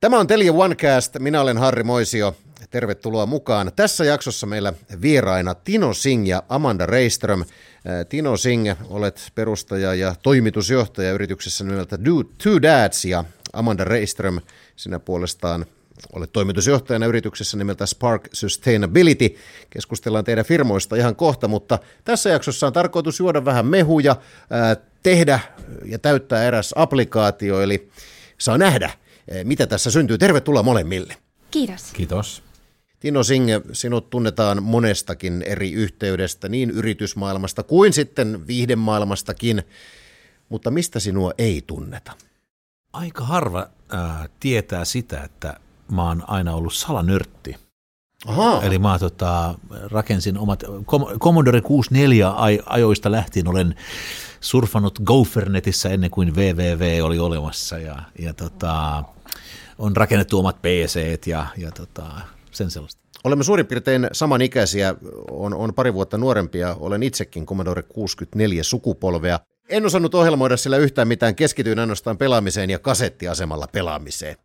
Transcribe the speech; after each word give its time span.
Tämä 0.00 0.18
on 0.18 0.26
Telia 0.26 0.52
OneCast. 0.52 1.18
Minä 1.18 1.40
olen 1.40 1.58
Harri 1.58 1.82
Moisio. 1.82 2.36
Tervetuloa 2.70 3.26
mukaan. 3.26 3.72
Tässä 3.76 4.04
jaksossa 4.04 4.46
meillä 4.46 4.72
vieraina 5.02 5.54
Tino 5.54 5.94
Singh 5.94 6.28
ja 6.28 6.42
Amanda 6.48 6.86
Reiström. 6.86 7.44
Tino 8.08 8.36
Singh, 8.36 8.76
olet 8.88 9.32
perustaja 9.34 9.94
ja 9.94 10.14
toimitusjohtaja 10.22 11.12
yrityksessä 11.12 11.64
nimeltä 11.64 11.98
Two 12.42 12.62
Dads 12.62 13.04
ja 13.04 13.24
Amanda 13.52 13.84
Reiström, 13.84 14.40
sinä 14.76 14.98
puolestaan 14.98 15.66
olet 16.12 16.32
toimitusjohtajana 16.32 17.06
yrityksessä 17.06 17.56
nimeltä 17.56 17.86
Spark 17.86 18.28
Sustainability. 18.32 19.36
Keskustellaan 19.70 20.24
teidän 20.24 20.44
firmoista 20.44 20.96
ihan 20.96 21.16
kohta, 21.16 21.48
mutta 21.48 21.78
tässä 22.04 22.30
jaksossa 22.30 22.66
on 22.66 22.72
tarkoitus 22.72 23.18
juoda 23.18 23.44
vähän 23.44 23.66
mehuja, 23.66 24.16
tehdä 25.02 25.40
ja 25.84 25.98
täyttää 25.98 26.44
eräs 26.44 26.74
applikaatio, 26.76 27.60
eli 27.60 27.90
saa 28.38 28.58
nähdä, 28.58 28.90
mitä 29.44 29.66
tässä 29.66 29.90
syntyy. 29.90 30.18
Tervetuloa 30.18 30.62
molemmille. 30.62 31.16
Kiitos. 31.50 31.90
Kiitos. 31.92 32.42
Tino 33.00 33.22
Singe, 33.22 33.60
sinut 33.72 34.10
tunnetaan 34.10 34.62
monestakin 34.62 35.42
eri 35.42 35.72
yhteydestä, 35.72 36.48
niin 36.48 36.70
yritysmaailmasta 36.70 37.62
kuin 37.62 37.92
sitten 37.92 38.46
viihdemaailmastakin, 38.46 39.62
mutta 40.48 40.70
mistä 40.70 41.00
sinua 41.00 41.32
ei 41.38 41.64
tunneta? 41.66 42.12
Aika 42.92 43.24
harva 43.24 43.66
ää, 43.88 44.28
tietää 44.40 44.84
sitä, 44.84 45.22
että 45.22 45.60
mä 45.92 46.08
oon 46.08 46.24
aina 46.26 46.54
ollut 46.54 46.74
salanörtti. 46.74 47.56
Aha. 48.26 48.62
Eli 48.62 48.78
mä 48.78 48.98
tota, 48.98 49.54
rakensin 49.70 50.38
omat, 50.38 50.64
Commodore 51.18 51.60
64 51.60 52.32
ajoista 52.66 53.10
lähtien 53.10 53.48
olen 53.48 53.74
surfannut 54.40 54.98
Gophernetissä 55.04 55.88
ennen 55.88 56.10
kuin 56.10 56.36
www 56.36 57.04
oli 57.04 57.18
olemassa 57.18 57.78
ja, 57.78 58.02
ja 58.18 58.34
tota, 58.34 59.04
on 59.80 59.96
rakennettu 59.96 60.38
omat 60.38 60.62
PC 60.62 61.26
ja, 61.26 61.46
ja 61.56 61.70
tota, 61.70 62.06
sen 62.50 62.70
sellaista. 62.70 63.00
Olemme 63.24 63.44
suurin 63.44 63.66
piirtein 63.66 64.08
samanikäisiä, 64.12 64.94
on, 65.30 65.54
on 65.54 65.74
pari 65.74 65.94
vuotta 65.94 66.18
nuorempia, 66.18 66.76
olen 66.80 67.02
itsekin 67.02 67.46
Commodore 67.46 67.82
64 67.82 68.62
sukupolvea. 68.62 69.40
En 69.68 69.86
osannut 69.86 70.14
ohjelmoida 70.14 70.56
sillä 70.56 70.76
yhtään 70.76 71.08
mitään, 71.08 71.34
keskityin 71.34 71.78
ainoastaan 71.78 72.18
pelaamiseen 72.18 72.70
ja 72.70 72.78
kasettiasemalla 72.78 73.66
pelaamiseen. 73.72 74.36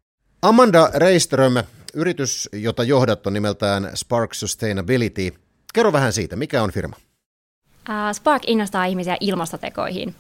Amanda 0.41 0.89
Reiström, 0.93 1.53
yritys, 1.93 2.49
jota 2.53 2.83
johdat 2.83 3.27
on 3.27 3.33
nimeltään 3.33 3.91
Spark 3.95 4.33
Sustainability. 4.33 5.33
Kerro 5.73 5.93
vähän 5.93 6.13
siitä, 6.13 6.35
mikä 6.35 6.63
on 6.63 6.71
firma? 6.71 6.95
Spark 8.13 8.43
innostaa 8.47 8.85
ihmisiä 8.85 9.17
ilmastotekoihin. 9.19 10.15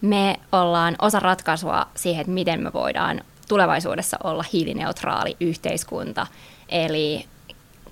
Me 0.00 0.36
ollaan 0.52 0.96
osa 0.98 1.20
ratkaisua 1.20 1.86
siihen, 1.94 2.20
että 2.20 2.32
miten 2.32 2.62
me 2.62 2.72
voidaan 2.72 3.20
tulevaisuudessa 3.48 4.16
olla 4.24 4.44
hiilineutraali 4.52 5.36
yhteiskunta. 5.40 6.26
Eli 6.68 7.26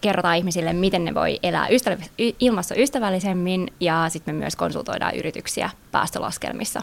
kerrotaan 0.00 0.36
ihmisille, 0.36 0.72
miten 0.72 1.04
ne 1.04 1.14
voi 1.14 1.38
elää 1.42 1.68
ystäv- 1.68 2.34
ilmastoystävällisemmin 2.40 3.72
ja 3.80 4.08
sitten 4.08 4.34
me 4.34 4.38
myös 4.38 4.56
konsultoidaan 4.56 5.16
yrityksiä 5.16 5.70
päästölaskelmissa. 5.92 6.82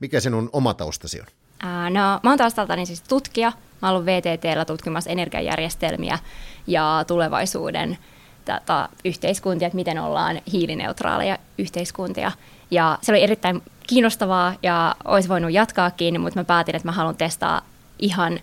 Mikä 0.00 0.20
sinun 0.20 0.50
oma 0.52 0.74
taustasi 0.74 1.20
on? 1.20 1.26
Ää, 1.62 1.90
no, 1.90 2.20
mä 2.22 2.30
oon 2.30 2.38
taustaltani 2.38 2.86
siis 2.86 3.02
tutkija. 3.02 3.52
Mä 3.82 3.88
oon 3.88 3.94
ollut 3.96 4.06
VTTllä 4.06 4.64
tutkimassa 4.64 5.10
energiajärjestelmiä 5.10 6.18
ja 6.66 7.04
tulevaisuuden 7.06 7.98
tätä 8.44 8.88
yhteiskuntia, 9.04 9.66
että 9.66 9.76
miten 9.76 9.98
ollaan 9.98 10.40
hiilineutraaleja 10.52 11.38
yhteiskuntia. 11.58 12.32
Ja 12.70 12.98
se 13.02 13.12
oli 13.12 13.22
erittäin 13.22 13.62
kiinnostavaa 13.86 14.54
ja 14.62 14.94
olisi 15.04 15.28
voinut 15.28 15.52
jatkaakin, 15.52 16.20
mutta 16.20 16.40
mä 16.40 16.44
päätin, 16.44 16.76
että 16.76 16.88
mä 16.88 16.92
haluan 16.92 17.16
testaa 17.16 17.62
ihan, 18.00 18.40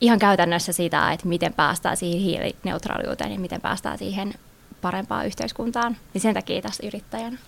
ihan 0.00 0.18
käytännössä 0.18 0.72
sitä, 0.72 1.12
että 1.12 1.28
miten 1.28 1.52
päästään 1.52 1.96
siihen 1.96 2.20
hiilineutraaliuteen 2.20 3.32
ja 3.32 3.38
miten 3.38 3.60
päästään 3.60 3.98
siihen 3.98 4.34
parempaan 4.80 5.26
yhteiskuntaan. 5.26 5.96
Niin 6.14 6.22
sen 6.22 6.34
takia 6.34 6.62
tässä 6.62 6.86
yrittäjänä. 6.86 7.38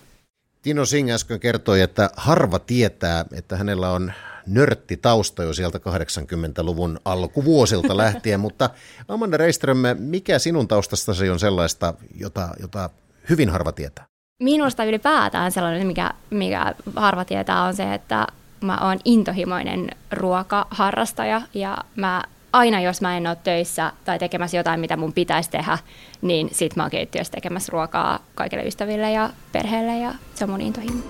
Tino 0.63 0.85
Singh 0.85 1.13
äsken 1.13 1.41
kertoi, 1.41 1.81
että 1.81 2.11
harva 2.17 2.59
tietää, 2.59 3.25
että 3.33 3.57
hänellä 3.57 3.91
on 3.91 4.13
nörtti 4.47 4.97
tausta 4.97 5.43
jo 5.43 5.53
sieltä 5.53 5.79
80-luvun 5.79 7.01
alkuvuosilta 7.05 7.97
lähtien, 8.05 8.41
mutta 8.41 8.71
Amanda 9.09 9.37
Reiström, 9.37 9.79
mikä 9.99 10.39
sinun 10.39 10.69
taustastasi 10.69 11.31
on 11.31 11.39
sellaista, 11.39 11.95
jota, 12.15 12.49
jota 12.61 12.91
hyvin 13.31 13.51
harva 13.51 13.73
tietää? 13.73 14.07
Minusta 14.43 14.85
ylipäätään 14.85 15.53
sellainen, 15.53 15.87
mikä, 15.87 16.11
mikä 16.31 16.75
harva 16.97 17.25
tietää, 17.25 17.63
on 17.63 17.75
se, 17.75 17.95
että 17.95 18.27
mä 18.65 18.79
oon 18.89 18.99
intohimoinen 19.05 19.91
ruokaharrastaja 20.13 21.43
ja 21.55 21.79
mä 21.97 22.23
aina 22.53 22.81
jos 22.81 23.01
mä 23.01 23.17
en 23.17 23.27
ole 23.27 23.37
töissä 23.45 23.93
tai 24.05 24.19
tekemässä 24.19 24.57
jotain, 24.57 24.81
mitä 24.81 24.97
mun 24.97 25.13
pitäisi 25.13 25.51
tehdä, 25.51 25.79
niin 26.23 26.49
sit 26.53 26.77
mä 26.77 26.83
oon 26.83 26.91
keittiössä 26.91 27.31
tekemässä 27.31 27.71
ruokaa 27.73 28.19
kaikille 28.35 28.63
ystäville 28.63 29.13
ja 29.13 29.31
perheelle 29.53 29.99
ja 29.99 30.15
se 30.35 30.45
on 30.45 30.51
mun 30.51 30.61
intohimo. 30.61 31.03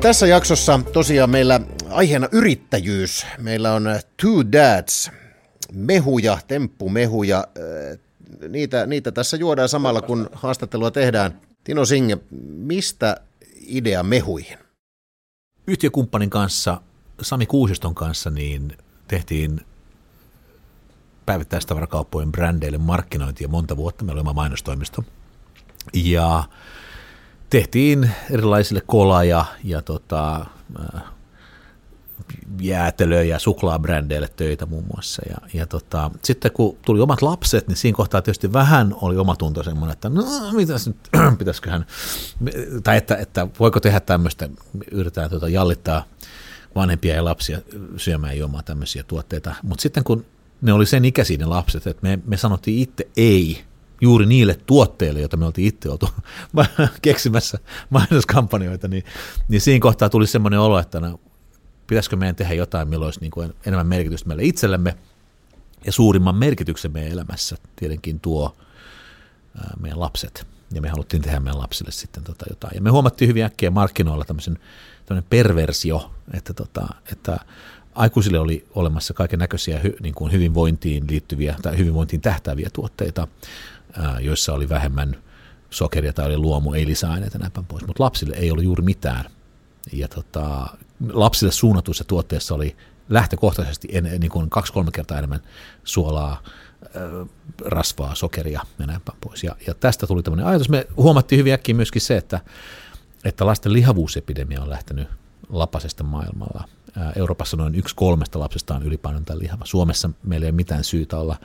Tässä 0.00 0.26
jaksossa 0.26 0.80
tosiaan 0.92 1.30
meillä 1.30 1.60
aiheena 1.90 2.28
yrittäjyys. 2.32 3.26
Meillä 3.38 3.72
on 3.72 3.84
Two 4.22 4.52
Dads, 4.52 5.10
mehuja, 5.72 6.38
temppumehuja. 6.48 7.44
Niitä, 8.48 8.86
niitä 8.86 9.12
tässä 9.12 9.36
juodaan 9.36 9.68
samalla, 9.68 10.02
kun 10.02 10.30
haastattelua 10.32 10.90
tehdään. 10.90 11.40
Tino 11.64 11.84
Singe, 11.84 12.18
mistä 12.46 13.16
idea 13.66 14.02
mehuihin? 14.02 14.58
Yhtiökumppanin 15.66 16.30
kanssa, 16.30 16.80
Sami 17.20 17.46
Kuusiston 17.46 17.94
kanssa, 17.94 18.30
niin 18.30 18.76
tehtiin 19.08 19.60
päivittäistavarakauppojen 21.26 22.32
brändeille 22.32 22.78
markkinointia 22.78 23.48
monta 23.48 23.76
vuotta. 23.76 24.04
Meillä 24.04 24.18
oli 24.18 24.20
oma 24.20 24.32
mainostoimisto. 24.32 25.04
Ja 25.94 26.44
tehtiin 27.50 28.10
erilaisille 28.30 28.82
kola- 28.86 29.24
ja, 29.24 29.44
ja 29.64 29.82
tota, 29.82 30.46
jäätelö- 32.60 33.24
ja 33.24 33.38
suklaabrändeille 33.38 34.28
töitä 34.36 34.66
muun 34.66 34.84
muassa. 34.94 35.22
Ja, 35.28 35.36
ja 35.54 35.66
tota, 35.66 36.10
sitten 36.22 36.52
kun 36.52 36.76
tuli 36.84 37.00
omat 37.00 37.22
lapset, 37.22 37.68
niin 37.68 37.76
siinä 37.76 37.96
kohtaa 37.96 38.22
tietysti 38.22 38.52
vähän 38.52 38.94
oli 39.00 39.16
omatunto 39.16 39.62
semmoinen, 39.62 39.92
että 39.92 40.08
no 40.08 40.24
mitäs 40.52 40.86
nyt, 40.86 40.96
pitäisiköhän, 41.38 41.86
tai 42.84 42.96
että, 42.96 43.16
että 43.16 43.46
voiko 43.60 43.80
tehdä 43.80 44.00
tämmöistä, 44.00 44.48
yritetään 44.90 45.30
tota, 45.30 45.48
jallittaa 45.48 46.04
vanhempia 46.74 47.14
ja 47.14 47.24
lapsia 47.24 47.60
syömään 47.96 48.32
ja 48.32 48.38
juomaan 48.38 48.64
tämmöisiä 48.64 49.02
tuotteita. 49.02 49.54
Mutta 49.62 49.82
sitten 49.82 50.04
kun 50.04 50.24
ne 50.62 50.72
oli 50.72 50.86
sen 50.86 51.04
ikäisiä 51.04 51.38
ne 51.38 51.44
lapset, 51.44 51.86
että 51.86 52.02
me, 52.02 52.18
me 52.26 52.36
sanottiin 52.36 52.78
itse 52.78 53.08
ei 53.16 53.64
juuri 54.00 54.26
niille 54.26 54.58
tuotteille, 54.66 55.20
joita 55.20 55.36
me 55.36 55.46
oltiin 55.46 55.68
itse 55.68 55.90
oltu 55.90 56.08
keksimässä 57.02 57.58
mainoskampanjoita, 57.90 58.88
niin, 58.88 59.04
niin 59.48 59.60
siinä 59.60 59.82
kohtaa 59.82 60.08
tuli 60.10 60.26
semmoinen 60.26 60.60
olo, 60.60 60.78
että 60.78 61.00
no, 61.00 61.20
pitäisikö 61.88 62.16
meidän 62.16 62.36
tehdä 62.36 62.54
jotain, 62.54 62.88
millä 62.88 63.04
olisi 63.04 63.20
niin 63.20 63.30
kuin 63.30 63.54
enemmän 63.66 63.86
merkitystä 63.86 64.28
meille 64.28 64.44
itsellemme, 64.44 64.94
ja 65.86 65.92
suurimman 65.92 66.34
merkityksen 66.34 66.92
meidän 66.92 67.12
elämässä 67.12 67.56
tietenkin 67.76 68.20
tuo 68.20 68.56
meidän 69.80 70.00
lapset, 70.00 70.46
ja 70.72 70.82
me 70.82 70.88
haluttiin 70.88 71.22
tehdä 71.22 71.40
meidän 71.40 71.60
lapsille 71.60 71.90
sitten 71.90 72.24
tota 72.24 72.46
jotain. 72.48 72.74
Ja 72.74 72.82
me 72.82 72.90
huomattiin 72.90 73.28
hyvin 73.28 73.44
äkkiä 73.44 73.70
markkinoilla 73.70 74.24
tämmöisen 74.24 74.58
perversio, 75.30 76.10
että, 76.34 76.54
tota, 76.54 76.88
että 77.12 77.38
aikuisille 77.94 78.38
oli 78.38 78.66
olemassa 78.74 79.14
kaiken 79.14 79.38
näköisiä 79.38 79.78
hy, 79.78 79.96
niin 80.02 80.14
kuin 80.14 80.32
hyvinvointiin 80.32 81.04
liittyviä 81.10 81.56
tai 81.62 81.78
hyvinvointiin 81.78 82.20
tähtääviä 82.20 82.70
tuotteita, 82.72 83.28
joissa 84.20 84.52
oli 84.52 84.68
vähemmän 84.68 85.16
sokeria 85.70 86.12
tai 86.12 86.26
oli 86.26 86.36
luomu, 86.36 86.72
ei 86.72 86.86
lisäaineita 86.86 87.38
näin 87.38 87.52
pois, 87.68 87.86
mutta 87.86 88.04
lapsille 88.04 88.36
ei 88.36 88.50
ollut 88.50 88.64
juuri 88.64 88.82
mitään. 88.82 89.24
Ja 89.92 90.08
tota, 90.08 90.66
lapsille 91.12 91.52
suunnatuissa 91.52 92.04
tuotteissa 92.04 92.54
oli 92.54 92.76
lähtökohtaisesti 93.08 93.88
en, 93.92 94.04
niin 94.04 94.30
kuin 94.30 94.50
kaksi-kolme 94.50 94.90
kertaa 94.90 95.18
enemmän 95.18 95.40
suolaa, 95.84 96.42
rasvaa, 97.64 98.14
sokeria 98.14 98.60
ja 98.78 98.86
näin 98.86 99.00
pois. 99.20 99.44
Ja, 99.44 99.56
ja 99.66 99.74
tästä 99.74 100.06
tuli 100.06 100.22
tämmöinen 100.22 100.46
ajatus. 100.46 100.68
Me 100.68 100.86
huomattiin 100.96 101.38
hyvin 101.38 101.52
äkkiä 101.52 101.74
myöskin 101.74 102.02
se, 102.02 102.16
että, 102.16 102.40
että 103.24 103.46
lasten 103.46 103.72
lihavuusepidemia 103.72 104.62
on 104.62 104.70
lähtenyt 104.70 105.08
lapasesta 105.48 106.04
maailmalla. 106.04 106.68
Euroopassa 107.16 107.56
noin 107.56 107.74
yksi 107.74 107.94
kolmesta 107.94 108.38
lapsesta 108.38 108.74
on 108.74 108.82
ylipainoinen 108.82 109.24
tai 109.24 109.38
lihava. 109.38 109.64
Suomessa 109.66 110.10
meillä 110.22 110.44
ei 110.44 110.50
ole 110.50 110.56
mitään 110.56 110.84
syytä 110.84 111.18
olla 111.18 111.36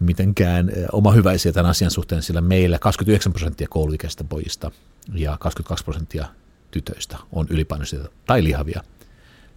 mitenkään 0.00 0.72
oma 0.92 1.12
hyväisiä 1.12 1.52
tämän 1.52 1.70
asian 1.70 1.90
suhteen, 1.90 2.22
sillä 2.22 2.40
meillä 2.40 2.78
29 2.78 3.32
prosenttia 3.32 3.66
kouluikäisistä 3.70 4.24
pojista 4.24 4.70
ja 5.14 5.36
22 5.40 5.84
prosenttia 5.84 6.26
tytöistä 6.70 7.18
on 7.32 7.46
ylipainoisia 7.50 8.00
tai 8.26 8.44
lihavia. 8.44 8.82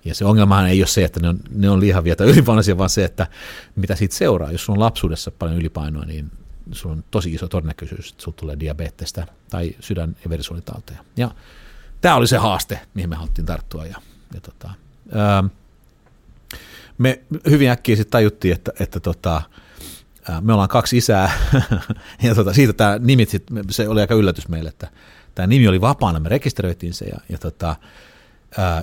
Ja 0.05 0.15
se 0.15 0.25
ongelmahan 0.25 0.67
ei 0.67 0.81
ole 0.81 0.87
se, 0.87 1.03
että 1.03 1.19
ne 1.19 1.29
on, 1.29 1.39
ne 1.49 1.69
on 1.69 1.79
lihavia 1.79 2.15
tai 2.15 2.27
ylipainoisia, 2.27 2.77
vaan 2.77 2.89
se, 2.89 3.03
että 3.03 3.27
mitä 3.75 3.95
siitä 3.95 4.15
seuraa. 4.15 4.51
Jos 4.51 4.69
on 4.69 4.79
lapsuudessa 4.79 5.31
paljon 5.31 5.57
ylipainoa, 5.57 6.05
niin 6.05 6.31
sulla 6.71 6.95
on 6.95 7.03
tosi 7.11 7.33
iso 7.33 7.47
todennäköisyys, 7.47 8.09
että 8.11 8.23
sulla 8.23 8.37
tulee 8.39 8.59
diabetesta 8.59 9.27
tai 9.49 9.75
sydän- 9.79 10.15
ja 10.23 10.29
verisuonitauteja. 10.29 10.99
Ja 11.17 11.31
tämä 12.01 12.15
oli 12.15 12.27
se 12.27 12.37
haaste, 12.37 12.79
mihin 12.93 13.09
me 13.09 13.15
haluttiin 13.15 13.45
tarttua. 13.45 13.85
Ja, 13.85 14.01
ja 14.33 14.41
tota, 14.41 14.69
ää, 15.13 15.43
me 16.97 17.21
hyvin 17.49 17.69
äkkiä 17.69 17.95
sitten 17.95 18.11
tajuttiin, 18.11 18.53
että, 18.53 18.71
että 18.79 18.99
tota, 18.99 19.41
me 20.41 20.53
ollaan 20.53 20.69
kaksi 20.69 20.97
isää, 20.97 21.31
ja 22.23 22.35
tota, 22.35 22.53
siitä 22.53 22.73
tämä 22.73 22.99
nimi, 22.99 23.27
se 23.69 23.87
oli 23.87 24.01
aika 24.01 24.15
yllätys 24.15 24.47
meille, 24.47 24.69
että 24.69 24.87
tämä 25.35 25.47
nimi 25.47 25.67
oli 25.67 25.81
vapaana, 25.81 26.19
me 26.19 26.29
rekisteröitiin 26.29 26.93
se, 26.93 27.05
ja, 27.05 27.17
ja 27.29 27.37
tota, 27.37 27.75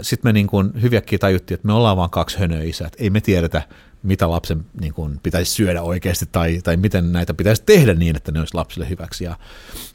sitten 0.02 0.28
me 0.28 0.32
niin 0.32 0.46
kuin 0.46 0.82
hyvin 0.82 0.98
äkkiä 0.98 1.18
tajuttiin, 1.18 1.56
että 1.56 1.66
me 1.66 1.72
ollaan 1.72 1.96
vain 1.96 2.10
kaksi 2.10 2.38
hönöä 2.38 2.62
isää, 2.62 2.88
ei 2.98 3.10
me 3.10 3.20
tiedetä, 3.20 3.62
mitä 4.02 4.30
lapsen 4.30 4.66
niin 4.80 4.94
kuin, 4.94 5.20
pitäisi 5.22 5.52
syödä 5.52 5.82
oikeasti 5.82 6.26
tai, 6.32 6.60
tai 6.64 6.76
miten 6.76 7.12
näitä 7.12 7.34
pitäisi 7.34 7.62
tehdä 7.66 7.94
niin, 7.94 8.16
että 8.16 8.32
ne 8.32 8.38
olisi 8.38 8.54
lapsille 8.54 8.88
hyväksi. 8.88 9.24
Ja, 9.24 9.36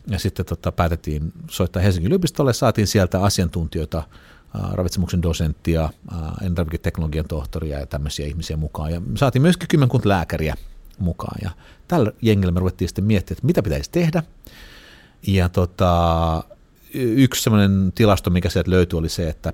ja 0.07 0.19
sitten 0.19 0.45
tota, 0.45 0.71
päätettiin 0.71 1.33
soittaa 1.49 1.81
Helsingin 1.81 2.07
yliopistolle, 2.07 2.53
saatiin 2.53 2.87
sieltä 2.87 3.21
asiantuntijoita, 3.21 3.97
äh, 3.97 4.71
ravitsemuksen 4.73 5.21
dosenttia, 5.21 5.89
elintarviketeknologian 6.41 7.27
tohtoria 7.27 7.79
ja 7.79 7.85
tämmöisiä 7.85 8.25
ihmisiä 8.25 8.57
mukaan. 8.57 8.91
Ja 8.91 9.01
saatiin 9.15 9.41
myöskin 9.41 9.67
kymmenkunta 9.67 10.09
lääkäriä 10.09 10.55
mukaan. 11.01 11.39
Ja 11.43 11.51
tällä 11.87 12.11
jengillä 12.21 12.51
me 12.51 12.59
ruvettiin 12.59 12.89
sitten 12.89 13.05
miettimään, 13.05 13.37
että 13.37 13.45
mitä 13.45 13.63
pitäisi 13.63 13.91
tehdä. 13.91 14.23
Ja 15.27 15.49
tota, 15.49 16.43
yksi 16.93 17.43
sellainen 17.43 17.91
tilasto, 17.95 18.29
mikä 18.29 18.49
sieltä 18.49 18.71
löytyi, 18.71 18.99
oli 18.99 19.09
se, 19.09 19.29
että 19.29 19.53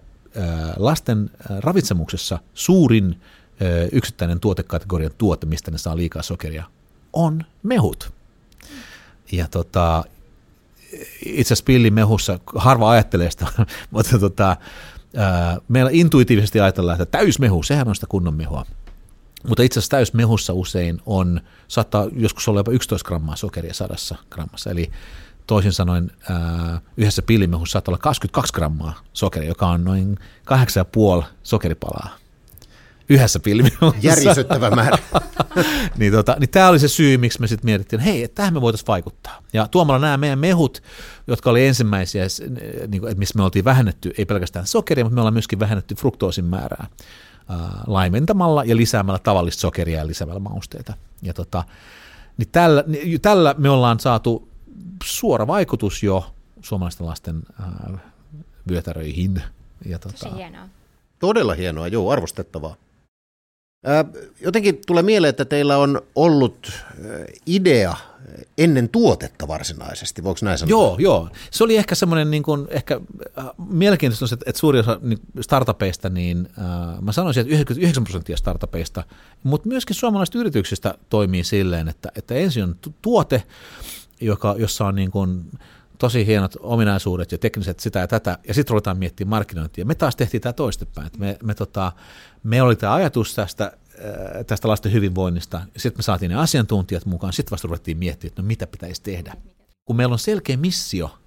lasten 0.78 1.30
ravitsemuksessa 1.60 2.40
suurin 2.54 3.22
yksittäinen 3.92 4.40
tuotekategorian 4.40 5.12
tuote, 5.18 5.46
mistä 5.46 5.72
ne 5.72 5.78
saa 5.78 5.98
liikaa 5.98 6.22
sokeria, 6.22 6.64
on 7.14 7.44
mehut. 7.64 8.14
Ja 9.32 9.48
tota, 9.48 10.04
itse 11.26 11.54
asiassa 11.54 11.66
pillimehussa, 11.66 12.40
harva 12.56 12.92
ajattelee 12.92 13.32
sitä, 13.32 13.46
mutta 13.92 14.20
tota, 14.20 14.58
meillä 15.68 15.92
intuitiivisesti 15.94 16.60
ajatellaan, 16.60 17.02
että 17.02 17.18
täysmehu, 17.18 17.64
sehän 17.64 17.88
on 17.88 17.96
sitä 17.96 18.08
kunnon 18.10 18.34
mehua. 18.34 18.66
Mutta 19.48 19.64
itse 19.64 19.80
asiassa 19.80 19.92
täysmehussa 19.92 20.54
usein 20.54 21.02
on, 21.06 21.42
saattaa 21.68 22.08
joskus 22.16 22.48
olla 22.48 22.60
jopa 22.60 22.72
11 22.72 23.08
grammaa 23.08 23.36
sokeria 23.36 23.74
sadassa 23.74 24.16
grammassa, 24.30 24.72
eli 24.72 24.92
toisin 25.48 25.74
sanoen 25.74 26.12
ää, 26.30 26.82
yhdessä 26.98 27.22
pillimehussa 27.22 27.74
saattaa 27.74 27.92
olla 27.92 28.02
22 28.02 28.54
grammaa 28.54 29.02
sokeria, 29.14 29.50
joka 29.50 29.68
on 29.68 29.84
noin 29.84 30.18
8,5 31.22 31.26
sokeripalaa 31.44 32.18
yhdessä 33.10 33.40
pilvimuussa. 33.40 34.02
Järisyttävä 34.02 34.70
määrä. 34.70 34.98
niin, 35.98 36.14
tota, 36.14 36.36
niin 36.40 36.50
tämä 36.50 36.70
oli 36.70 36.80
se 36.80 36.88
syy, 36.88 37.18
miksi 37.18 37.42
me 37.42 37.48
sitten 37.48 37.66
mietittiin, 37.66 38.00
että 38.00 38.12
hei, 38.12 38.24
että 38.24 38.36
tähän 38.36 38.54
me 38.54 38.62
voitaisiin 38.62 38.88
vaikuttaa. 38.88 39.44
Ja 39.54 39.68
tuomalla 39.68 40.00
nämä 40.00 40.18
meidän 40.18 40.40
mehut, 40.40 40.84
jotka 41.28 41.50
oli 41.50 41.68
ensimmäisiä, 41.68 42.24
niin 42.88 43.02
kuin, 43.02 43.20
missä 43.20 43.38
me 43.38 43.44
oltiin 43.44 43.66
vähennetty, 43.66 44.14
ei 44.18 44.26
pelkästään 44.26 44.68
sokeria, 44.68 45.06
mutta 45.06 45.16
me 45.16 45.22
ollaan 45.22 45.34
myöskin 45.34 45.60
vähennetty 45.60 45.96
fruktoosin 45.96 46.46
määrää 46.46 46.88
äh, 46.92 46.98
laimentamalla 47.88 48.64
ja 48.64 48.78
lisäämällä 48.78 49.20
tavallista 49.20 49.62
sokeria 49.62 50.00
ja 50.00 50.08
lisäämällä 50.08 50.40
mausteita. 50.40 50.94
Ja 51.22 51.34
tota, 51.34 51.64
niin 52.38 52.50
tällä, 52.52 52.84
niin 52.88 53.22
tällä 53.22 53.56
me 53.58 53.70
ollaan 53.70 54.00
saatu 54.00 54.48
suora 55.04 55.48
vaikutus 55.48 56.04
jo 56.04 56.26
suomalaisten 56.62 57.08
lasten 57.08 57.44
äh, 57.60 58.00
vyötäröihin. 58.70 59.42
Ja 59.86 60.00
tota, 60.00 60.18
Tosi 60.18 60.36
hienoa. 60.36 60.70
Todella 61.20 61.54
hienoa, 61.54 61.88
joo, 61.88 62.12
arvostettavaa. 62.12 62.76
Jotenkin 64.42 64.82
tulee 64.88 65.04
mieleen, 65.04 65.30
että 65.30 65.46
teillä 65.46 65.78
on 65.78 66.02
ollut 66.16 66.72
idea 67.46 67.96
ennen 68.58 68.90
tuotetta 68.90 69.48
varsinaisesti, 69.48 70.24
voiko 70.24 70.40
näin 70.44 70.58
sanoa? 70.58 70.70
Joo, 70.70 70.96
joo. 71.00 71.30
Se 71.52 71.64
oli 71.64 71.78
ehkä 71.78 71.96
semmoinen 71.96 72.32
niin 72.32 72.44
kuin, 72.44 72.68
ehkä 72.70 73.02
äh, 73.38 73.46
mielenkiintoista, 73.70 74.36
että, 74.36 74.46
että 74.50 74.60
suuri 74.60 74.80
osa 74.80 75.00
niin 75.02 75.20
startupeista, 75.42 76.10
niin 76.10 76.50
äh, 76.60 77.02
mä 77.02 77.12
sanoisin, 77.12 77.42
että 77.42 77.54
99 77.54 78.04
prosenttia 78.04 78.38
startupeista, 78.38 79.04
mutta 79.44 79.68
myöskin 79.68 79.96
suomalaisista 79.96 80.38
yrityksistä 80.38 80.96
toimii 81.10 81.44
silleen, 81.44 81.88
että, 81.88 82.12
että 82.16 82.36
ensin 82.36 82.64
on 82.64 82.76
tuote, 83.02 83.44
joka, 84.22 84.56
jossa 84.58 84.86
on 84.86 84.96
niin 84.96 85.12
kuin, 85.12 85.46
tosi 85.98 86.26
hienot 86.26 86.58
ominaisuudet 86.60 87.32
ja 87.32 87.38
tekniset 87.38 87.80
sitä 87.80 88.00
ja 88.00 88.08
tätä, 88.08 88.38
ja 88.48 88.54
sitten 88.54 88.72
ruvetaan 88.72 88.98
miettimään 88.98 89.30
markkinointia. 89.30 89.86
Me 89.86 89.96
taas 89.96 90.16
tehtiin 90.16 90.42
tämä 90.42 90.54
toistepäin. 90.54 91.10
Me, 91.18 91.38
me, 91.44 91.56
tota, 91.56 91.92
me 92.44 92.62
oli 92.62 92.76
tämä 92.76 92.94
ajatus 92.94 93.36
tästä, 93.36 93.72
tästä 94.48 94.68
lasten 94.68 94.92
hyvinvoinnista, 94.92 95.62
sitten 95.78 96.00
me 96.00 96.04
saatiin 96.04 96.30
ne 96.30 96.36
asiantuntijat 96.36 97.06
mukaan, 97.06 97.34
sitten 97.34 97.52
vasta 97.52 97.68
ruvettiin 97.68 97.98
miettimään, 97.98 98.32
että 98.32 98.42
no 98.42 98.48
mitä 98.48 98.68
pitäisi 98.68 99.02
tehdä. 99.02 99.34
Kun 99.86 99.96
meillä 99.96 100.14
on 100.14 100.20
selkeä 100.20 100.58
missio, 100.58 101.18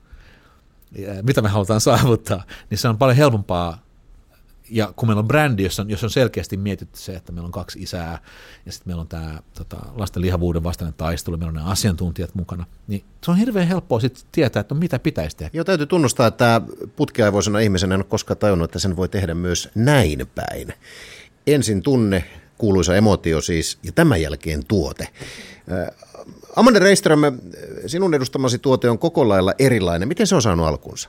äh, 1.09 1.23
mitä 1.23 1.43
me 1.43 1.49
halutaan 1.49 1.81
saavuttaa, 1.81 2.45
niin 2.71 2.79
se 2.79 2.89
on 2.89 2.99
paljon 2.99 3.17
helpompaa 3.17 3.91
ja 4.71 4.93
kun 4.97 5.09
meillä 5.09 5.21
on 5.21 5.29
brändi, 5.29 5.63
jossa 5.63 5.83
on, 5.83 5.91
jossa 5.91 6.07
on 6.07 6.11
selkeästi 6.11 6.57
mietitty 6.57 6.99
se, 6.99 7.13
että 7.13 7.33
meillä 7.33 7.47
on 7.47 7.53
kaksi 7.53 7.83
isää 7.83 8.19
ja 8.67 8.73
sitten 8.73 8.91
meillä 8.91 9.01
on 9.01 9.09
tämä 9.09 9.43
tota, 9.55 9.77
lasten 9.95 10.23
lihavuuden 10.23 10.63
vastainen 10.63 10.95
taistelu, 10.95 11.37
meillä 11.37 11.49
on 11.49 11.55
nämä 11.55 11.67
asiantuntijat 11.67 12.35
mukana, 12.35 12.67
niin 12.87 13.05
se 13.25 13.31
on 13.31 13.37
hirveän 13.37 13.69
helppoa 13.69 14.01
sitten 14.01 14.25
tietää, 14.33 14.61
että 14.61 14.75
no 14.75 14.79
mitä 14.79 14.99
pitäisi 14.99 15.37
tehdä. 15.37 15.51
Joo, 15.55 15.65
täytyy 15.65 15.87
tunnustaa, 15.87 16.27
että 16.27 16.61
putkiaivoisena 16.97 17.59
ihmisenä 17.59 17.95
en 17.95 18.01
ole 18.01 18.05
koskaan 18.05 18.39
tajunnut, 18.39 18.65
että 18.65 18.79
sen 18.79 18.97
voi 18.97 19.09
tehdä 19.09 19.35
myös 19.35 19.69
näin 19.75 20.27
päin. 20.35 20.75
Ensin 21.47 21.83
tunne, 21.83 22.25
kuuluisa 22.61 22.97
emotio 22.97 23.41
siis, 23.41 23.79
ja 23.83 23.93
tämän 23.93 24.23
jälkeen 24.23 24.67
tuote. 24.69 25.09
Amanda 26.57 26.79
Reiström, 26.79 27.21
sinun 27.87 28.15
edustamasi 28.15 28.59
tuote 28.59 28.91
on 28.91 28.99
koko 28.99 29.29
lailla 29.29 29.53
erilainen. 29.59 30.09
Miten 30.09 30.27
se 30.27 30.35
on 30.35 30.43
saanut 30.43 30.67
alkunsa? 30.67 31.09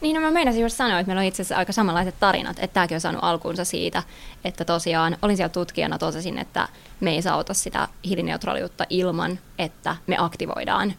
Niin, 0.00 0.14
no 0.14 0.20
mä 0.20 0.30
meinasin 0.30 0.60
juuri 0.60 0.70
sanoa, 0.70 0.98
että 0.98 1.08
meillä 1.08 1.20
on 1.20 1.26
itse 1.26 1.42
asiassa 1.42 1.56
aika 1.56 1.72
samanlaiset 1.72 2.14
tarinat, 2.20 2.56
että 2.60 2.74
tämäkin 2.74 2.94
on 2.94 3.00
saanut 3.00 3.24
alkuunsa 3.24 3.64
siitä, 3.64 4.02
että 4.44 4.64
tosiaan 4.64 5.16
olin 5.22 5.36
siellä 5.36 5.48
tutkijana 5.48 5.98
totesin, 5.98 6.38
että 6.38 6.68
me 7.00 7.10
ei 7.10 7.22
saauta 7.22 7.54
sitä 7.54 7.88
hiilineutraaliutta 8.04 8.84
ilman, 8.90 9.38
että 9.58 9.96
me 10.06 10.16
aktivoidaan 10.18 10.94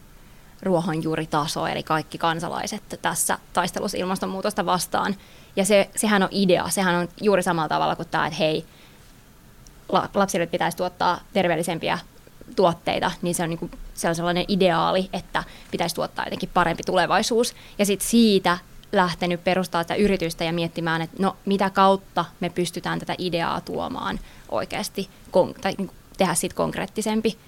ruohonjuuritaso, 0.62 1.66
eli 1.66 1.82
kaikki 1.82 2.18
kansalaiset 2.18 2.82
tässä 3.02 3.38
taistelussa 3.52 3.98
ilmastonmuutosta 3.98 4.66
vastaan. 4.66 5.16
Ja 5.56 5.64
se, 5.64 5.90
sehän 5.96 6.22
on 6.22 6.28
idea, 6.30 6.68
sehän 6.68 6.94
on 6.94 7.08
juuri 7.20 7.42
samalla 7.42 7.68
tavalla 7.68 7.96
kuin 7.96 8.08
tämä, 8.08 8.26
että 8.26 8.38
hei, 8.38 8.64
lapsille 10.14 10.46
pitäisi 10.46 10.76
tuottaa 10.76 11.20
terveellisempiä 11.32 11.98
tuotteita, 12.56 13.10
niin 13.22 13.34
se 13.34 13.42
on, 13.42 13.50
niin 13.50 13.58
kuin, 13.58 13.70
se 13.94 14.08
on 14.08 14.14
sellainen 14.14 14.44
ideaali, 14.48 15.08
että 15.12 15.44
pitäisi 15.70 15.94
tuottaa 15.94 16.24
jotenkin 16.24 16.50
parempi 16.54 16.82
tulevaisuus. 16.82 17.54
Ja 17.78 17.86
sitten 17.86 18.08
siitä 18.08 18.58
lähtenyt 18.92 19.44
perustaa 19.44 19.84
tätä 19.84 19.94
yritystä 19.94 20.44
ja 20.44 20.52
miettimään, 20.52 21.02
että 21.02 21.16
no 21.22 21.36
mitä 21.44 21.70
kautta 21.70 22.24
me 22.40 22.50
pystytään 22.50 22.98
tätä 22.98 23.14
ideaa 23.18 23.60
tuomaan 23.60 24.20
oikeasti, 24.48 25.08
tai 25.60 25.74
niin 25.78 25.90
tehdä 26.16 26.34
siitä 26.34 26.56
konkreettisempi. 26.56 27.38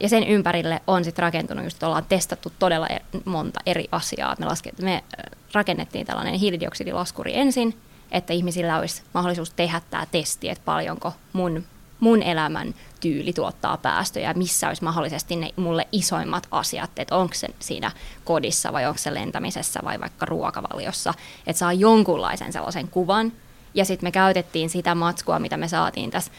Ja 0.00 0.08
sen 0.08 0.24
ympärille 0.24 0.82
on 0.86 1.04
sitten 1.04 1.22
rakentunut 1.22 1.64
just, 1.64 1.76
että 1.76 1.86
ollaan 1.86 2.04
testattu 2.08 2.52
todella 2.58 2.86
er, 2.86 3.02
monta 3.24 3.60
eri 3.66 3.88
asiaa. 3.92 4.36
Me, 4.38 4.46
laske, 4.46 4.70
me 4.82 5.04
rakennettiin 5.52 6.06
tällainen 6.06 6.34
hiilidioksidilaskuri 6.34 7.38
ensin, 7.38 7.78
että 8.12 8.32
ihmisillä 8.32 8.78
olisi 8.78 9.02
mahdollisuus 9.14 9.50
tehdä 9.50 9.80
tämä 9.90 10.06
testi, 10.06 10.48
että 10.48 10.64
paljonko 10.64 11.12
mun 11.32 11.64
mun 12.00 12.22
elämän 12.22 12.74
tyyli 13.00 13.32
tuottaa 13.32 13.76
päästöjä, 13.76 14.34
missä 14.34 14.68
olisi 14.68 14.84
mahdollisesti 14.84 15.36
ne 15.36 15.50
mulle 15.56 15.88
isoimmat 15.92 16.48
asiat, 16.50 16.90
että 16.96 17.16
onko 17.16 17.34
se 17.34 17.48
siinä 17.58 17.90
kodissa 18.24 18.72
vai 18.72 18.86
onko 18.86 18.98
se 18.98 19.14
lentämisessä 19.14 19.80
vai 19.84 20.00
vaikka 20.00 20.26
ruokavaliossa, 20.26 21.14
että 21.46 21.58
saa 21.58 21.72
jonkunlaisen 21.72 22.52
sellaisen 22.52 22.88
kuvan. 22.88 23.32
Ja 23.74 23.84
sitten 23.84 24.06
me 24.06 24.10
käytettiin 24.10 24.70
sitä 24.70 24.94
matskua, 24.94 25.38
mitä 25.38 25.56
me 25.56 25.68
saatiin 25.68 26.10
tässä. 26.10 26.32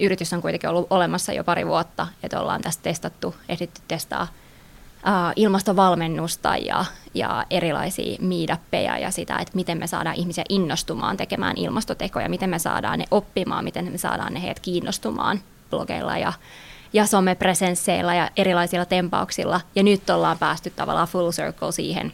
Yritys 0.00 0.32
on 0.32 0.42
kuitenkin 0.42 0.70
ollut 0.70 0.86
olemassa 0.90 1.32
jo 1.32 1.44
pari 1.44 1.66
vuotta, 1.66 2.06
että 2.22 2.40
ollaan 2.40 2.62
tästä 2.62 2.82
testattu, 2.82 3.34
ehditty 3.48 3.80
testaa 3.88 4.28
ilmastovalmennusta 5.36 6.56
ja, 6.56 6.84
ja 7.14 7.46
erilaisia 7.50 8.16
meetappeja 8.20 8.98
ja 8.98 9.10
sitä, 9.10 9.36
että 9.36 9.54
miten 9.54 9.78
me 9.78 9.86
saadaan 9.86 10.16
ihmisiä 10.16 10.44
innostumaan 10.48 11.16
tekemään 11.16 11.56
ilmastotekoja, 11.56 12.28
miten 12.28 12.50
me 12.50 12.58
saadaan 12.58 12.98
ne 12.98 13.04
oppimaan, 13.10 13.64
miten 13.64 13.92
me 13.92 13.98
saadaan 13.98 14.34
ne 14.34 14.42
heidät 14.42 14.60
kiinnostumaan 14.60 15.40
blogeilla 15.70 16.18
ja, 16.18 16.32
ja 16.92 17.06
somepresensseillä 17.06 18.14
ja 18.14 18.30
erilaisilla 18.36 18.84
tempauksilla. 18.84 19.60
Ja 19.74 19.82
nyt 19.82 20.10
ollaan 20.10 20.38
päästy 20.38 20.70
tavallaan 20.70 21.08
full 21.08 21.30
circle 21.30 21.72
siihen, 21.72 22.12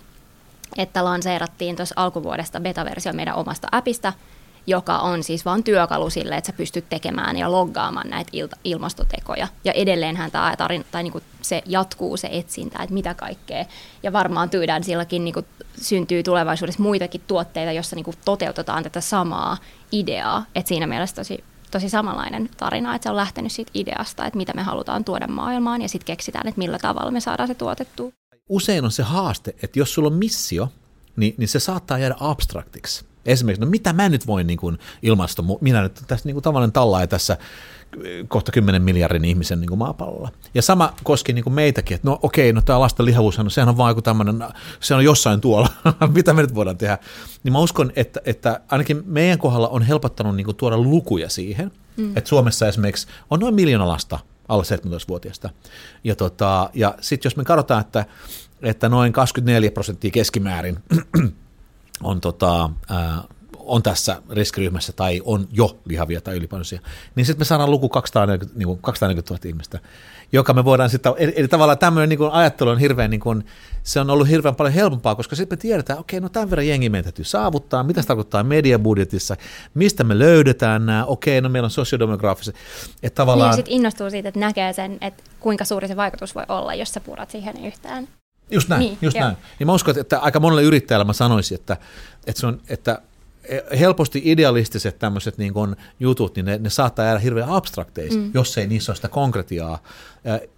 että 0.78 1.04
lanseerattiin 1.04 1.76
tuossa 1.76 1.94
alkuvuodesta 1.98 2.60
beta-versio 2.60 3.12
meidän 3.12 3.34
omasta 3.34 3.68
appista, 3.72 4.12
joka 4.66 4.98
on 4.98 5.22
siis 5.22 5.44
vain 5.44 5.64
työkalu 5.64 6.10
sille, 6.10 6.36
että 6.36 6.46
sä 6.46 6.56
pystyt 6.56 6.88
tekemään 6.88 7.36
ja 7.36 7.52
loggaamaan 7.52 8.10
näitä 8.10 8.30
il- 8.34 8.58
ilmastotekoja. 8.64 9.48
Ja 9.64 9.72
edelleenhän 9.72 10.30
tämä 10.30 10.56
tarin, 10.56 10.84
tai 10.90 11.02
niinku 11.02 11.20
se 11.42 11.62
jatkuu 11.66 12.16
se 12.16 12.28
etsintä, 12.32 12.82
että 12.82 12.94
mitä 12.94 13.14
kaikkea. 13.14 13.64
Ja 14.02 14.12
varmaan 14.12 14.50
tyydään 14.50 14.84
silläkin 14.84 15.24
niinku 15.24 15.42
syntyy 15.80 16.22
tulevaisuudessa 16.22 16.82
muitakin 16.82 17.20
tuotteita, 17.26 17.72
joissa 17.72 17.96
niinku 17.96 18.14
toteutetaan 18.24 18.82
tätä 18.82 19.00
samaa 19.00 19.56
ideaa. 19.92 20.44
Et 20.54 20.66
siinä 20.66 20.86
mielessä 20.86 21.16
tosi, 21.16 21.44
tosi 21.70 21.88
samanlainen 21.88 22.50
tarina, 22.56 22.94
että 22.94 23.02
se 23.02 23.10
on 23.10 23.16
lähtenyt 23.16 23.52
siitä 23.52 23.70
ideasta, 23.74 24.26
että 24.26 24.36
mitä 24.36 24.52
me 24.52 24.62
halutaan 24.62 25.04
tuoda 25.04 25.26
maailmaan 25.26 25.82
ja 25.82 25.88
sitten 25.88 26.06
keksitään, 26.06 26.48
että 26.48 26.58
millä 26.58 26.78
tavalla 26.78 27.10
me 27.10 27.20
saadaan 27.20 27.48
se 27.48 27.54
tuotettua. 27.54 28.12
Usein 28.48 28.84
on 28.84 28.92
se 28.92 29.02
haaste, 29.02 29.54
että 29.62 29.78
jos 29.78 29.94
sulla 29.94 30.08
on 30.08 30.14
missio, 30.14 30.68
niin, 31.16 31.34
niin 31.38 31.48
se 31.48 31.60
saattaa 31.60 31.98
jäädä 31.98 32.14
abstraktiksi 32.20 33.04
Esimerkiksi, 33.26 33.64
no 33.64 33.70
mitä 33.70 33.92
mä 33.92 34.08
nyt 34.08 34.26
voin 34.26 34.46
niin 34.46 34.58
kuin 34.58 34.78
ilmasto, 35.02 35.44
minä 35.60 35.82
nyt 35.82 36.02
tässä 36.06 36.28
niin 36.28 36.34
kuin 36.34 36.42
tavallinen 36.42 36.72
tallaaja 36.72 37.06
tässä 37.06 37.36
kohta 38.28 38.52
10 38.52 38.82
miljardin 38.82 39.24
ihmisen 39.24 39.60
niin 39.60 39.68
kuin 39.68 39.78
maapallolla. 39.78 40.30
Ja 40.54 40.62
sama 40.62 40.94
koski 41.02 41.32
niin 41.32 41.44
kuin 41.44 41.54
meitäkin, 41.54 41.94
että 41.94 42.08
no 42.08 42.18
okei, 42.22 42.52
no 42.52 42.62
tämä 42.62 42.80
lasten 42.80 43.06
lihavuus, 43.06 43.38
no, 43.38 43.50
sehän 43.50 43.68
on 43.68 43.76
vaan 43.76 43.90
joku 43.90 44.02
tämmöinen, 44.02 44.44
se 44.80 44.94
on 44.94 45.04
jossain 45.04 45.40
tuolla, 45.40 45.68
mitä 46.14 46.32
me 46.32 46.42
nyt 46.42 46.54
voidaan 46.54 46.78
tehdä. 46.78 46.98
Niin 47.44 47.52
mä 47.52 47.58
uskon, 47.58 47.92
että, 47.96 48.20
että 48.24 48.60
ainakin 48.68 49.02
meidän 49.06 49.38
kohdalla 49.38 49.68
on 49.68 49.82
helpottanut 49.82 50.36
niin 50.36 50.44
kuin 50.44 50.56
tuoda 50.56 50.78
lukuja 50.78 51.28
siihen, 51.28 51.72
mm. 51.96 52.16
että 52.16 52.28
Suomessa 52.28 52.68
esimerkiksi 52.68 53.06
on 53.30 53.40
noin 53.40 53.54
miljoona 53.54 53.88
lasta 53.88 54.18
alle 54.48 54.64
17-vuotiaista. 54.64 55.50
Ja, 56.04 56.16
tota, 56.16 56.70
ja 56.74 56.94
sitten 57.00 57.26
jos 57.26 57.36
me 57.36 57.44
katsotaan, 57.44 57.80
että, 57.80 58.04
että 58.62 58.88
noin 58.88 59.12
24 59.12 59.70
prosenttia 59.70 60.10
keskimäärin 60.10 60.78
on 62.02 62.20
tota, 62.20 62.70
ää, 62.90 63.22
on 63.66 63.82
tässä 63.82 64.22
riskiryhmässä 64.30 64.92
tai 64.92 65.22
on 65.24 65.48
jo 65.52 65.78
lihavia 65.84 66.20
tai 66.20 66.36
ylipainoisia, 66.36 66.80
niin 67.14 67.26
sitten 67.26 67.40
me 67.40 67.44
saadaan 67.44 67.70
luku 67.70 67.88
240, 67.88 68.58
niin 68.58 68.66
kuin 68.66 68.78
240 68.82 69.34
000 69.34 69.48
ihmistä, 69.48 69.78
joka 70.32 70.52
me 70.52 70.64
voidaan 70.64 70.90
sitten, 70.90 71.12
eli, 71.16 71.32
eli 71.36 71.48
tavallaan 71.48 71.78
tämmöinen 71.78 72.08
niin 72.08 72.30
ajattelu 72.32 72.70
on 72.70 72.78
hirveän, 72.78 73.10
niin 73.10 73.20
kuin, 73.20 73.44
se 73.82 74.00
on 74.00 74.10
ollut 74.10 74.28
hirveän 74.28 74.54
paljon 74.54 74.74
helpompaa, 74.74 75.14
koska 75.14 75.36
sitten 75.36 75.58
me 75.58 75.60
tiedetään, 75.60 75.98
okei, 75.98 76.20
no 76.20 76.28
tämän 76.28 76.50
verran 76.50 76.68
jengi 76.68 76.88
meidän 76.88 77.04
täytyy 77.04 77.24
saavuttaa, 77.24 77.82
mitä 77.82 78.02
se 78.02 78.08
tarkoittaa 78.08 78.44
mediabudjetissa, 78.44 79.36
mistä 79.74 80.04
me 80.04 80.18
löydetään 80.18 80.86
nämä, 80.86 81.04
okei, 81.04 81.40
no 81.40 81.48
meillä 81.48 81.66
on 81.66 81.70
sosiodemografiset, 81.70 82.54
että 83.02 83.16
tavallaan... 83.16 83.50
Niin, 83.50 83.56
sitten 83.56 83.74
innostuu 83.74 84.10
siitä, 84.10 84.28
että 84.28 84.40
näkee 84.40 84.72
sen, 84.72 84.98
että 85.00 85.22
kuinka 85.40 85.64
suuri 85.64 85.88
se 85.88 85.96
vaikutus 85.96 86.34
voi 86.34 86.44
olla, 86.48 86.74
jos 86.74 86.92
sä 86.92 87.00
purat 87.00 87.30
siihen 87.30 87.64
yhtään. 87.64 88.08
Just 88.50 88.68
näin, 88.68 88.80
niin, 88.80 88.98
just 89.02 89.16
näin. 89.16 89.36
Niin 89.58 89.66
mä 89.66 89.72
uskon, 89.72 89.98
että 89.98 90.18
aika 90.18 90.40
monelle 90.40 90.62
yrittäjälle 90.62 91.04
mä 91.04 91.12
sanoisin, 91.12 91.54
että, 91.54 91.76
että, 92.26 92.40
se 92.40 92.46
on, 92.46 92.60
että 92.68 93.02
helposti 93.78 94.22
idealistiset 94.24 94.98
tämmöiset 94.98 95.38
niin 95.38 95.54
kuin 95.54 95.76
jutut, 96.00 96.36
niin 96.36 96.46
ne, 96.46 96.58
ne 96.58 96.70
saattaa 96.70 97.04
jäädä 97.04 97.18
hirveän 97.18 97.48
abstrakteiksi, 97.48 98.18
mm. 98.18 98.30
jos 98.34 98.58
ei 98.58 98.66
niissä 98.66 98.92
ole 98.92 98.96
sitä 98.96 99.08
konkretiaa. 99.08 99.82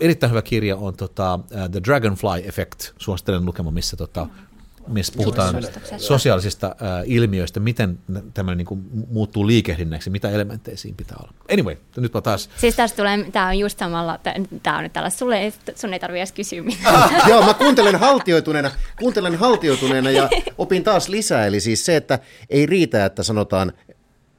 Erittäin 0.01 0.31
hyvä 0.31 0.43
kirja 0.43 0.77
on 0.77 0.97
tota, 0.97 1.41
The 1.71 1.81
Dragonfly 1.85 2.43
Effect, 2.45 2.93
suosittelen 2.99 3.45
lukemaan, 3.47 3.75
missä 3.75 3.97
tota, 3.97 4.25
mm 4.25 4.56
missä 4.89 5.13
puhutaan 5.17 5.55
sosiaalisista 5.99 6.67
äh, 6.67 7.03
ilmiöistä, 7.05 7.61
miten 7.61 7.99
tämä 8.35 8.55
niin 8.55 8.67
kuin, 8.67 8.85
muuttuu 9.09 9.47
liikehdinnäksi, 9.47 10.11
mitä 10.11 10.31
elementtejä 10.31 10.77
siinä 10.77 10.97
pitää 10.97 11.17
olla. 11.21 11.33
Anyway, 11.53 11.77
nyt 11.97 12.15
mä 12.15 12.21
taas... 12.21 12.51
Siis 12.57 12.77
tästä 12.77 12.97
tulee, 12.97 13.31
tämä 13.33 13.49
on 13.49 13.59
just 13.59 13.79
samalla, 13.79 14.19
tämä 14.63 14.77
on 14.77 14.83
nyt 14.83 14.93
tällä, 14.93 15.11
sulle, 15.11 15.53
sun 15.75 15.93
ei 15.93 16.01
tarvitse 16.01 16.21
edes 16.21 16.33
kysyä 16.33 16.63
mitään. 16.63 16.95
Ah, 16.95 17.29
joo, 17.29 17.47
mä 17.47 17.55
kuuntelen 17.55 17.97
haltioituneena, 17.97 18.71
kuuntelen 18.99 19.37
haltioituneena 19.37 20.11
ja 20.11 20.29
opin 20.59 20.85
taas 20.85 21.09
lisää, 21.09 21.47
eli 21.47 21.61
siis 21.61 21.85
se, 21.85 21.97
että 21.97 22.19
ei 22.51 22.67
riitä, 22.67 23.05
että 23.05 23.23
sanotaan 23.23 23.73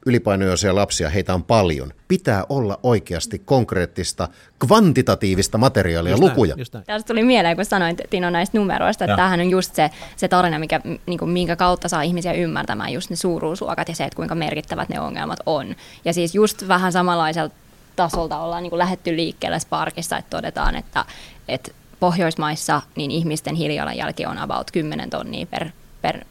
ylipainoisia 0.07 0.75
lapsia, 0.75 1.09
heitä 1.09 1.33
on 1.33 1.43
paljon. 1.43 1.93
Pitää 2.07 2.45
olla 2.49 2.79
oikeasti 2.83 3.41
konkreettista, 3.45 4.27
kvantitatiivista 4.59 5.57
materiaalia, 5.57 6.11
just 6.11 6.23
lukuja. 6.23 6.55
Näin, 6.55 6.85
Tästä 6.85 7.07
tuli 7.07 7.23
mieleen, 7.23 7.55
kun 7.55 7.65
sanoin 7.65 7.95
Tino 8.09 8.29
näistä 8.29 8.57
numeroista, 8.57 9.03
että 9.03 9.11
ja. 9.11 9.15
tämähän 9.15 9.39
on 9.39 9.49
just 9.49 9.75
se, 9.75 9.89
se 10.15 10.27
tarina, 10.27 10.59
mikä, 10.59 10.81
niin 11.05 11.19
kuin, 11.19 11.31
minkä 11.31 11.55
kautta 11.55 11.89
saa 11.89 12.01
ihmisiä 12.01 12.33
ymmärtämään 12.33 12.93
just 12.93 13.09
ne 13.09 13.15
suuruusluokat 13.15 13.89
ja 13.89 13.95
se, 13.95 14.03
että 14.03 14.15
kuinka 14.15 14.35
merkittävät 14.35 14.89
ne 14.89 14.99
ongelmat 14.99 15.39
on. 15.45 15.75
Ja 16.05 16.13
siis 16.13 16.35
just 16.35 16.67
vähän 16.67 16.91
samanlaiselta 16.91 17.55
tasolta 17.95 18.39
ollaan 18.39 18.63
niin 18.63 18.71
kuin 18.71 18.79
lähetty 18.79 19.15
liikkeelle 19.15 19.59
Sparkissa, 19.59 20.17
että 20.17 20.37
todetaan, 20.37 20.75
että, 20.75 21.05
että 21.47 21.71
Pohjoismaissa 21.99 22.81
niin 22.95 23.11
ihmisten 23.11 23.55
hiilijalanjälki 23.55 24.25
on 24.25 24.37
about 24.37 24.71
10 24.71 25.09
tonnia 25.09 25.45
per, 25.45 25.69
per 26.01 26.25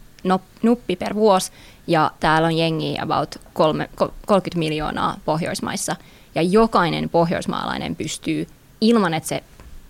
nuppi 0.62 0.96
per 0.96 1.14
vuosi, 1.14 1.52
ja 1.86 2.10
täällä 2.20 2.46
on 2.46 2.56
jengi 2.56 2.96
about 3.00 3.40
kolme, 3.52 3.90
30 4.26 4.58
miljoonaa 4.58 5.16
Pohjoismaissa, 5.24 5.96
ja 6.34 6.42
jokainen 6.42 7.08
pohjoismaalainen 7.08 7.96
pystyy, 7.96 8.46
ilman 8.80 9.14
että, 9.14 9.28
se, 9.28 9.42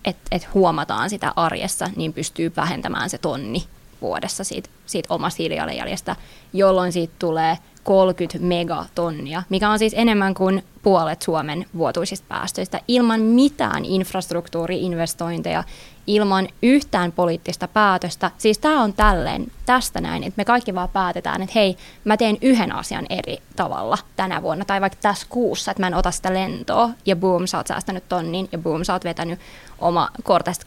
että, 0.04 0.22
että 0.30 0.48
huomataan 0.54 1.10
sitä 1.10 1.32
arjessa, 1.36 1.90
niin 1.96 2.12
pystyy 2.12 2.52
vähentämään 2.56 3.10
se 3.10 3.18
tonni 3.18 3.64
vuodessa 4.00 4.44
siitä, 4.44 4.68
siitä 4.86 5.14
omasta 5.14 5.36
hiilijalanjäljestä, 5.38 6.16
jolloin 6.52 6.92
siitä 6.92 7.14
tulee 7.18 7.58
30 7.86 8.38
megatonnia, 8.48 9.42
mikä 9.48 9.70
on 9.70 9.78
siis 9.78 9.94
enemmän 9.96 10.34
kuin 10.34 10.62
puolet 10.82 11.22
Suomen 11.22 11.66
vuotuisista 11.76 12.26
päästöistä, 12.28 12.80
ilman 12.88 13.20
mitään 13.20 13.84
infrastruktuuriinvestointeja, 13.84 15.64
ilman 16.06 16.48
yhtään 16.62 17.12
poliittista 17.12 17.68
päätöstä. 17.68 18.30
Siis 18.38 18.58
tämä 18.58 18.82
on 18.82 18.92
tälleen, 18.92 19.46
tästä 19.66 20.00
näin, 20.00 20.22
että 20.22 20.36
me 20.36 20.44
kaikki 20.44 20.74
vaan 20.74 20.88
päätetään, 20.88 21.42
että 21.42 21.52
hei, 21.54 21.76
mä 22.04 22.16
teen 22.16 22.38
yhden 22.42 22.72
asian 22.72 23.06
eri 23.10 23.38
tavalla 23.56 23.98
tänä 24.16 24.42
vuonna, 24.42 24.64
tai 24.64 24.80
vaikka 24.80 24.98
tässä 25.02 25.26
kuussa, 25.30 25.70
että 25.70 25.82
mä 25.82 25.86
en 25.86 25.94
ota 25.94 26.10
sitä 26.10 26.34
lentoa, 26.34 26.90
ja 27.06 27.16
boom, 27.16 27.46
sä 27.46 27.56
oot 27.56 27.66
säästänyt 27.66 28.08
tonnin, 28.08 28.48
ja 28.52 28.58
boom, 28.58 28.84
sä 28.84 28.92
oot 28.92 29.04
vetänyt 29.04 29.40
oma 29.78 30.08
kortesta 30.22 30.66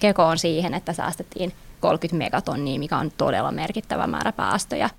kekoon 0.00 0.38
siihen, 0.38 0.74
että 0.74 0.92
säästettiin 0.92 1.52
30 1.80 2.24
megatonnia, 2.24 2.78
mikä 2.78 2.98
on 2.98 3.12
todella 3.18 3.52
merkittävä 3.52 4.06
määrä 4.06 4.32
päästöjä. 4.32 4.90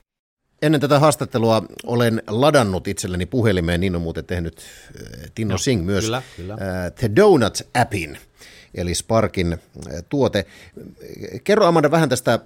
Ennen 0.64 0.82
tätä 0.82 1.00
haastattelua 1.00 1.64
olen 1.84 2.24
ladannut 2.28 2.88
itselleni 2.88 3.26
puhelimeen, 3.26 3.82
niin 3.82 3.96
on 3.96 4.02
muuten 4.02 4.26
tehnyt 4.26 4.58
äh, 4.58 5.32
Tino 5.36 5.52
no, 5.52 5.58
Singh 5.58 5.86
myös, 5.86 6.04
kyllä, 6.04 6.22
kyllä. 6.36 6.54
Äh, 6.54 6.92
The 6.96 7.10
Donuts-appin, 7.16 8.18
eli 8.76 8.96
Sparkin 8.96 9.54
äh, 9.54 10.04
tuote. 10.10 10.46
Kerro 11.44 11.66
Amanda 11.66 11.92
vähän 11.92 12.10
tästä 12.10 12.40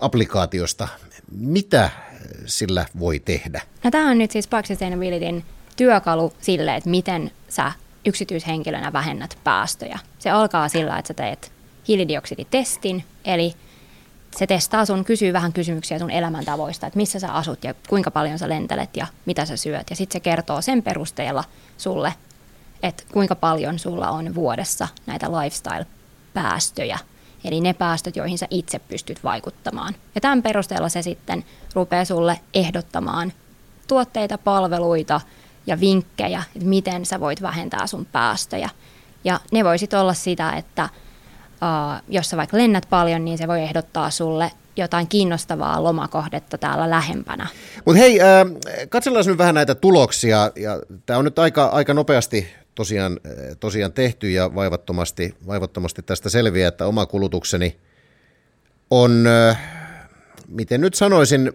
applikaatiosta. 0.00 0.88
Mitä 1.32 1.90
sillä 2.46 2.86
voi 2.98 3.18
tehdä? 3.18 3.60
No, 3.84 3.90
tämä 3.90 4.10
on 4.10 4.18
nyt 4.18 4.30
siis 4.30 4.44
Spark 4.44 4.66
Sustainabilityn 4.66 5.44
työkalu 5.76 6.32
sille, 6.40 6.76
että 6.76 6.90
miten 6.90 7.30
sä 7.48 7.72
yksityishenkilönä 8.06 8.92
vähennät 8.92 9.38
päästöjä. 9.44 9.98
Se 10.18 10.30
alkaa 10.30 10.68
sillä, 10.68 10.98
että 10.98 11.08
sä 11.08 11.14
teet 11.14 11.52
hiilidioksiditestin, 11.88 13.04
eli 13.24 13.54
se 14.36 14.46
testaa 14.46 14.84
sun, 14.86 15.04
kysyy 15.04 15.32
vähän 15.32 15.52
kysymyksiä 15.52 15.98
sun 15.98 16.10
elämäntavoista, 16.10 16.86
että 16.86 16.96
missä 16.96 17.18
sä 17.18 17.32
asut 17.32 17.64
ja 17.64 17.74
kuinka 17.88 18.10
paljon 18.10 18.38
sä 18.38 18.48
lentelet 18.48 18.96
ja 18.96 19.06
mitä 19.26 19.44
sä 19.44 19.56
syöt. 19.56 19.90
Ja 19.90 19.96
sitten 19.96 20.12
se 20.12 20.20
kertoo 20.20 20.62
sen 20.62 20.82
perusteella 20.82 21.44
sulle, 21.78 22.14
että 22.82 23.02
kuinka 23.12 23.34
paljon 23.34 23.78
sulla 23.78 24.10
on 24.10 24.34
vuodessa 24.34 24.88
näitä 25.06 25.26
lifestyle-päästöjä. 25.26 26.98
Eli 27.44 27.60
ne 27.60 27.72
päästöt, 27.72 28.16
joihin 28.16 28.38
sä 28.38 28.46
itse 28.50 28.78
pystyt 28.78 29.24
vaikuttamaan. 29.24 29.94
Ja 30.14 30.20
tämän 30.20 30.42
perusteella 30.42 30.88
se 30.88 31.02
sitten 31.02 31.44
rupeaa 31.74 32.04
sulle 32.04 32.40
ehdottamaan 32.54 33.32
tuotteita, 33.88 34.38
palveluita 34.38 35.20
ja 35.66 35.80
vinkkejä, 35.80 36.42
että 36.56 36.68
miten 36.68 37.06
sä 37.06 37.20
voit 37.20 37.42
vähentää 37.42 37.86
sun 37.86 38.06
päästöjä. 38.06 38.70
Ja 39.24 39.40
ne 39.52 39.64
voisit 39.64 39.94
olla 39.94 40.14
sitä, 40.14 40.52
että– 40.52 40.88
uh, 41.62 42.02
jos 42.08 42.30
sä 42.30 42.36
vaikka 42.36 42.56
lennät 42.56 42.86
paljon, 42.90 43.24
niin 43.24 43.38
se 43.38 43.48
voi 43.48 43.62
ehdottaa 43.62 44.10
sulle 44.10 44.50
jotain 44.76 45.08
kiinnostavaa 45.08 45.82
lomakohdetta 45.82 46.58
täällä 46.58 46.90
lähempänä. 46.90 47.46
Mutta 47.84 47.98
hei, 47.98 48.20
äh, 48.20 48.26
katsellaan 48.88 49.26
nyt 49.26 49.38
vähän 49.38 49.54
näitä 49.54 49.74
tuloksia. 49.74 50.50
Tämä 51.06 51.18
on 51.18 51.24
nyt 51.24 51.38
aika, 51.38 51.64
aika 51.66 51.94
nopeasti 51.94 52.46
tosiaan, 52.74 53.20
tosiaan 53.60 53.92
tehty 53.92 54.30
ja 54.30 54.54
vaivattomasti, 54.54 55.34
vaivattomasti 55.46 56.02
tästä 56.02 56.28
selviää, 56.28 56.68
että 56.68 56.86
oma 56.86 57.06
kulutukseni 57.06 57.76
on, 58.90 59.26
äh, 59.26 59.60
miten 60.48 60.80
nyt 60.80 60.94
sanoisin, 60.94 61.52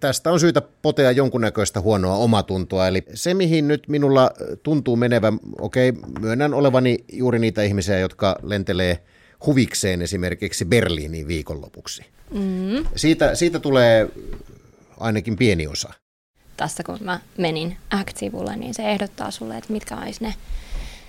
tästä 0.00 0.32
on 0.32 0.40
syytä 0.40 0.62
potea 0.82 1.10
jonkunnäköistä 1.10 1.80
huonoa 1.80 2.16
omatuntoa. 2.16 2.88
Eli 2.88 3.02
se, 3.14 3.34
mihin 3.34 3.68
nyt 3.68 3.88
minulla 3.88 4.30
tuntuu 4.62 4.96
menevän, 4.96 5.38
okei, 5.60 5.88
okay, 5.88 6.02
myönnän 6.20 6.54
olevani 6.54 6.98
juuri 7.12 7.38
niitä 7.38 7.62
ihmisiä, 7.62 7.98
jotka 7.98 8.36
lentelee 8.42 8.98
huvikseen 9.46 10.02
esimerkiksi 10.02 10.64
Berliiniin 10.64 11.28
viikonlopuksi. 11.28 12.02
Mm. 12.30 12.86
Siitä, 12.96 13.34
siitä 13.34 13.58
tulee 13.58 14.08
ainakin 15.00 15.36
pieni 15.36 15.66
osa. 15.66 15.92
Tässä 16.56 16.82
kun 16.82 16.98
mä 17.00 17.20
menin 17.38 17.76
Act-sivulle, 17.90 18.56
niin 18.56 18.74
se 18.74 18.82
ehdottaa 18.82 19.30
sulle, 19.30 19.56
että 19.56 19.72
mitkä 19.72 19.96
olisi 19.96 20.24
ne 20.24 20.34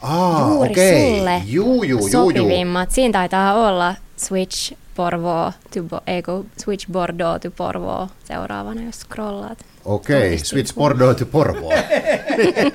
Aa, 0.02 0.50
juuri 0.50 0.72
okay. 0.72 0.92
sulle 0.92 1.42
juu, 1.46 1.84
juu, 1.84 2.10
sopivimmat. 2.10 2.90
Juu. 2.90 2.96
Siinä 2.96 3.12
taitaa 3.12 3.68
olla 3.68 3.96
Switch 4.18 4.74
Porvoo, 5.02 5.54
to, 5.74 6.02
ei 6.08 6.24
Switch 6.64 6.88
Bordeaux 6.92 7.42
to 7.42 7.52
Porvoo 7.52 8.08
seuraavana, 8.24 8.82
jos 8.82 9.00
scrollaat. 9.00 9.66
Okei, 9.86 10.34
okay, 10.34 10.38
Switch 10.38 10.76
Bordeaux 10.76 11.18
to 11.18 11.26
Porvoo. 11.26 11.72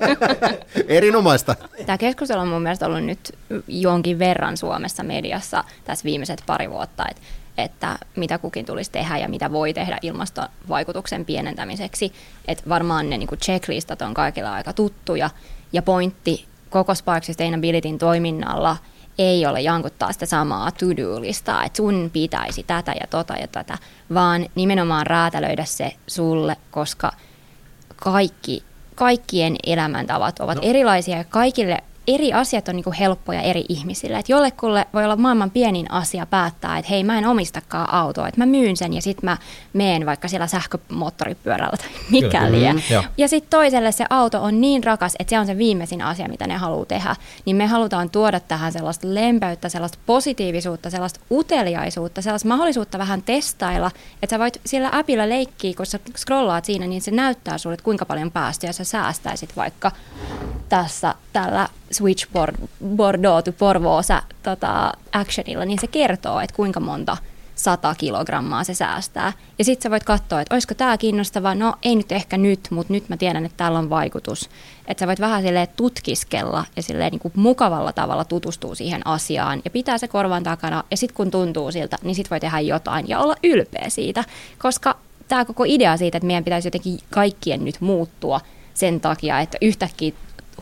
Erinomaista. 0.89 1.55
Tämä 1.87 1.99
keskustelu 1.99 2.41
on 2.41 2.49
mun 2.49 2.63
mielestä 2.63 2.87
ollut 2.87 3.05
nyt 3.05 3.39
jonkin 3.69 4.19
verran 4.19 4.57
Suomessa 4.57 5.03
mediassa 5.03 5.65
tässä 5.85 6.05
viimeiset 6.05 6.43
pari 6.47 6.71
vuotta, 6.71 7.05
että 7.11 7.23
että 7.59 7.99
mitä 8.17 8.39
kukin 8.39 8.67
tulisi 8.67 8.91
tehdä 8.91 9.19
ja 9.19 9.29
mitä 9.29 9.53
voi 9.53 9.73
tehdä 9.73 9.99
ilmastovaikutuksen 10.03 11.25
pienentämiseksi. 11.25 12.13
Että 12.49 12.69
varmaan 12.69 13.11
ne 13.11 13.19
niin 13.19 13.29
checklistat 13.29 14.03
on 14.03 14.15
kaikilla 14.15 14.53
aika 14.53 14.73
tuttuja. 14.73 15.31
Ja 15.73 15.83
pointti 15.83 16.45
koko 16.71 16.95
Spark 16.95 17.25
Sustainabilityn 17.25 17.99
toiminnalla 17.99 18.77
ei 19.19 19.47
ole 19.47 19.61
jankuttaa 19.61 20.13
sitä 20.13 20.27
samaa 20.27 20.71
to-do-listaa, 20.71 21.65
että 21.65 21.77
sun 21.77 22.11
pitäisi 22.13 22.63
tätä 22.63 22.93
ja 23.01 23.07
tota 23.11 23.35
ja 23.35 23.49
tätä, 23.49 23.79
vaan 24.15 24.47
nimenomaan 24.55 25.07
räätälöidä 25.07 25.65
se 25.65 25.93
sulle, 26.07 26.57
koska 26.71 27.13
kaikki, 27.97 28.63
kaikkien 28.95 29.57
elämäntavat 29.67 30.41
ovat 30.41 30.57
no. 30.57 30.63
erilaisia 30.65 31.17
ja 31.17 31.25
kaikille 31.25 31.79
eri 32.07 32.33
asiat 32.33 32.69
on 32.69 32.77
niin 32.77 32.85
kuin 32.85 32.97
helppoja 32.97 33.41
eri 33.41 33.65
ihmisille. 33.69 34.19
Että 34.19 34.33
jollekulle 34.33 34.87
voi 34.95 35.05
olla 35.05 35.17
maailman 35.17 35.51
pienin 35.51 35.91
asia 35.91 36.27
päättää, 36.27 36.79
että 36.79 36.89
hei 36.91 37.05
mä 37.05 37.19
en 37.19 37.27
omistakaan 37.27 37.95
autoa, 37.95 38.29
että 38.29 38.41
mä 38.41 38.47
myyn 38.47 38.77
sen 38.77 38.93
ja 38.93 39.03
sitten 39.03 39.25
mä 39.25 39.37
meen 39.73 40.07
vaikka 40.07 40.29
siellä 40.29 40.47
sähkömoottoripyörällä 40.47 41.77
tai 41.77 41.89
mikäli. 42.11 42.73
Mm, 42.73 42.83
ja, 42.91 43.05
ja 43.17 43.29
sitten 43.29 43.51
toiselle 43.51 43.93
se 43.93 44.05
auto 44.11 44.43
on 44.43 44.61
niin 44.61 44.85
rakas, 44.85 45.15
että 45.19 45.31
se 45.31 45.39
on 45.39 45.47
se 45.47 45.59
viimeisin 45.59 46.03
asia, 46.03 46.29
mitä 46.29 46.47
ne 46.47 46.57
haluaa 46.57 46.85
tehdä. 46.85 47.17
Niin 47.45 47.57
me 47.57 47.67
halutaan 47.67 48.11
tuoda 48.11 48.41
tähän 48.41 48.73
sellaista 48.73 49.07
lempeyttä, 49.11 49.69
sellaista 49.69 49.99
positiivisuutta, 50.07 50.91
sellaista 50.91 51.21
uteliaisuutta, 51.31 52.23
sellaista 52.23 52.49
mahdollisuutta 52.49 52.99
vähän 52.99 53.23
testailla, 53.23 53.91
että 54.23 54.35
sä 54.35 54.39
voit 54.39 54.61
sillä 54.67 54.89
appilla 54.93 55.29
leikkiä, 55.29 55.75
kun 55.77 55.87
sä 55.87 55.99
scrollaat 56.17 56.65
siinä, 56.65 56.87
niin 56.87 57.03
se 57.03 57.11
näyttää 57.11 57.59
sulle, 57.59 57.75
että 57.75 57.85
kuinka 57.85 58.05
paljon 58.05 58.31
päästöjä 58.31 58.73
sä 58.73 58.85
säästäisit 58.85 59.57
vaikka 59.57 59.93
tässä 60.69 61.15
tällä 61.33 61.69
Switchboard 61.97 62.55
Bordeaux 62.97 63.45
to 63.45 63.53
Porvoosa 63.53 64.23
tota, 64.43 64.93
actionilla, 65.13 65.65
niin 65.65 65.79
se 65.81 65.87
kertoo, 65.87 66.41
että 66.41 66.57
kuinka 66.57 66.81
monta 66.81 67.17
100 67.57 67.95
kilogrammaa 67.95 68.65
se 68.65 68.75
säästää. 68.75 69.33
Ja 69.59 69.65
sitten 69.65 69.83
sä 69.83 69.91
voit 69.91 70.05
katsoa, 70.05 70.41
että 70.41 70.55
olisiko 70.55 70.75
tämä 70.75 70.99
kiinnostava, 70.99 71.55
no 71.55 71.75
ei 71.83 71.97
nyt 71.97 72.13
ehkä 72.13 72.39
nyt, 72.39 72.61
mutta 72.71 72.93
nyt 72.93 73.09
mä 73.09 73.17
tiedän, 73.17 73.45
että 73.45 73.57
täällä 73.57 73.79
on 73.79 73.91
vaikutus. 73.91 74.51
Että 74.87 75.03
sä 75.03 75.07
voit 75.07 75.21
vähän 75.21 75.43
silleen 75.43 75.69
tutkiskella 75.77 76.65
ja 76.77 76.83
silleen 76.83 77.11
niin 77.11 77.21
kuin 77.21 77.33
mukavalla 77.37 77.93
tavalla 77.93 78.25
tutustua 78.25 78.75
siihen 78.75 79.07
asiaan 79.07 79.63
ja 79.65 79.71
pitää 79.71 79.99
se 79.99 80.09
korvan 80.09 80.43
takana. 80.43 80.85
Ja 80.91 80.97
sitten 80.97 81.17
kun 81.17 81.31
tuntuu 81.31 81.73
siltä, 81.73 81.99
niin 82.03 82.15
sitten 82.15 82.31
voi 82.31 82.41
tehdä 82.41 82.61
jotain 82.61 83.09
ja 83.09 83.19
olla 83.19 83.37
ylpeä 83.45 83.89
siitä. 83.89 84.25
Koska 84.59 84.97
tämä 85.29 85.45
koko 85.45 85.65
idea 85.67 85.97
siitä, 85.97 86.19
että 86.19 86.27
meidän 86.27 86.45
pitäisi 86.45 86.67
jotenkin 86.67 86.99
kaikkien 87.11 87.65
nyt 87.65 87.81
muuttua 87.81 88.41
sen 88.75 89.01
takia, 89.01 89.41
että 89.41 89.59
yhtäkkiä 89.61 90.13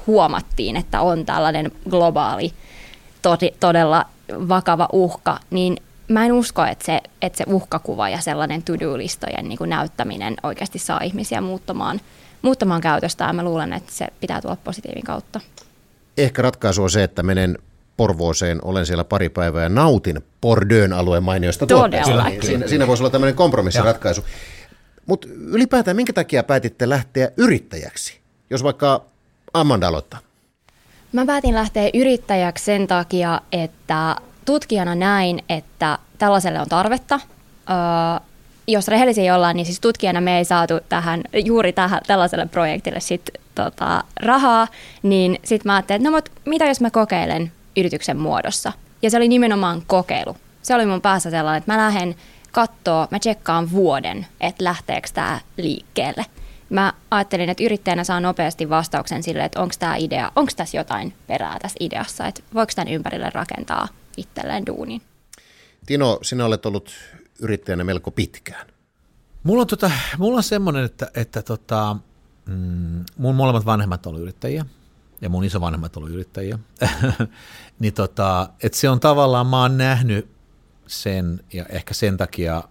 huomattiin, 0.06 0.76
että 0.76 1.00
on 1.00 1.26
tällainen 1.26 1.72
globaali 1.90 2.52
todella 3.60 4.04
vakava 4.48 4.88
uhka, 4.92 5.38
niin 5.50 5.76
mä 6.08 6.24
en 6.24 6.32
usko, 6.32 6.64
että 6.64 6.84
se, 6.84 7.00
että 7.22 7.38
se 7.38 7.44
uhkakuva 7.46 8.08
ja 8.08 8.20
sellainen 8.20 8.62
to-do-listojen 8.62 9.48
niin 9.48 9.58
näyttäminen 9.66 10.36
oikeasti 10.42 10.78
saa 10.78 11.00
ihmisiä 11.00 11.40
muuttamaan, 11.40 12.00
muuttamaan 12.42 12.80
käytöstään. 12.80 13.36
Mä 13.36 13.42
luulen, 13.42 13.72
että 13.72 13.92
se 13.92 14.06
pitää 14.20 14.40
tulla 14.40 14.56
positiivin 14.64 15.04
kautta. 15.04 15.40
Ehkä 16.18 16.42
ratkaisu 16.42 16.82
on 16.82 16.90
se, 16.90 17.02
että 17.02 17.22
menen 17.22 17.58
Porvooseen, 17.96 18.58
olen 18.64 18.86
siellä 18.86 19.04
pari 19.04 19.28
päivää 19.28 19.62
ja 19.62 19.68
nautin 19.68 20.20
Pordön 20.40 20.92
alueen 20.92 21.22
mainioista 21.22 21.66
tuotteista. 21.66 22.24
Siinä, 22.42 22.66
siinä 22.68 22.86
voisi 22.86 23.02
olla 23.02 23.10
tämmöinen 23.10 23.34
kompromissiratkaisu. 23.34 24.24
Mutta 25.06 25.28
ylipäätään 25.30 25.96
minkä 25.96 26.12
takia 26.12 26.42
päätitte 26.42 26.88
lähteä 26.88 27.30
yrittäjäksi? 27.36 28.20
Jos 28.50 28.62
vaikka 28.62 29.04
Amanda 29.54 29.88
aloittaa. 29.88 30.20
Mä 31.12 31.26
päätin 31.26 31.54
lähteä 31.54 31.90
yrittäjäksi 31.94 32.64
sen 32.64 32.86
takia, 32.86 33.40
että 33.52 34.16
tutkijana 34.44 34.94
näin, 34.94 35.44
että 35.48 35.98
tällaiselle 36.18 36.60
on 36.60 36.68
tarvetta. 36.68 37.20
Öö, 37.70 38.26
jos 38.66 38.88
rehellisiä 38.88 39.36
ollaan, 39.36 39.56
niin 39.56 39.66
siis 39.66 39.80
tutkijana 39.80 40.20
me 40.20 40.38
ei 40.38 40.44
saatu 40.44 40.74
tähän, 40.88 41.22
juuri 41.44 41.72
tähän, 41.72 42.00
tällaiselle 42.06 42.46
projektille 42.46 43.00
sit, 43.00 43.30
tota, 43.54 44.04
rahaa, 44.20 44.68
niin 45.02 45.38
sitten 45.44 45.70
mä 45.70 45.74
ajattelin, 45.74 46.00
että 46.00 46.10
no 46.10 46.16
mut, 46.16 46.28
mitä 46.44 46.64
jos 46.64 46.80
mä 46.80 46.90
kokeilen 46.90 47.52
yrityksen 47.76 48.16
muodossa. 48.16 48.72
Ja 49.02 49.10
se 49.10 49.16
oli 49.16 49.28
nimenomaan 49.28 49.82
kokeilu. 49.86 50.36
Se 50.62 50.74
oli 50.74 50.86
mun 50.86 51.00
päässä 51.00 51.30
sellainen, 51.30 51.58
että 51.58 51.72
mä 51.72 51.78
lähden 51.78 52.14
katsoa, 52.52 53.08
mä 53.10 53.18
tsekkaan 53.18 53.70
vuoden, 53.70 54.26
että 54.40 54.64
lähteekö 54.64 55.08
tämä 55.14 55.40
liikkeelle 55.56 56.24
mä 56.74 56.92
ajattelin, 57.10 57.50
että 57.50 57.64
yrittäjänä 57.64 58.04
saa 58.04 58.20
nopeasti 58.20 58.70
vastauksen 58.70 59.22
sille, 59.22 59.44
että 59.44 59.60
onko 59.60 59.74
tämä 59.78 59.96
idea, 59.96 60.32
onko 60.36 60.52
tässä 60.56 60.76
jotain 60.76 61.14
perää 61.26 61.58
tässä 61.58 61.76
ideassa, 61.80 62.26
että 62.26 62.42
voiko 62.54 62.72
tämän 62.76 62.92
ympärille 62.92 63.30
rakentaa 63.34 63.88
itselleen 64.16 64.66
duunin. 64.66 65.02
Tino, 65.86 66.18
sinä 66.22 66.44
olet 66.44 66.66
ollut 66.66 66.90
yrittäjänä 67.40 67.84
melko 67.84 68.10
pitkään. 68.10 68.66
Mulla 69.42 69.60
on, 69.60 69.66
tota, 69.66 69.90
mulla 70.18 70.36
on 70.36 70.42
semmoinen, 70.42 70.84
että, 70.84 71.10
että 71.14 71.42
tota, 71.42 71.96
mm, 72.46 73.04
mun 73.16 73.34
molemmat 73.34 73.66
vanhemmat 73.66 74.06
olivat 74.06 74.22
yrittäjiä 74.22 74.66
ja 75.20 75.28
mun 75.28 75.44
isovanhemmat 75.44 75.96
olivat 75.96 76.14
yrittäjiä. 76.14 76.58
niin 77.80 77.94
tota, 77.94 78.48
että 78.62 78.78
se 78.78 78.88
on 78.88 79.00
tavallaan, 79.00 79.46
mä 79.46 79.62
oon 79.62 79.78
nähnyt 79.78 80.28
sen 80.86 81.40
ja 81.52 81.66
ehkä 81.68 81.94
sen 81.94 82.16
takia 82.16 82.62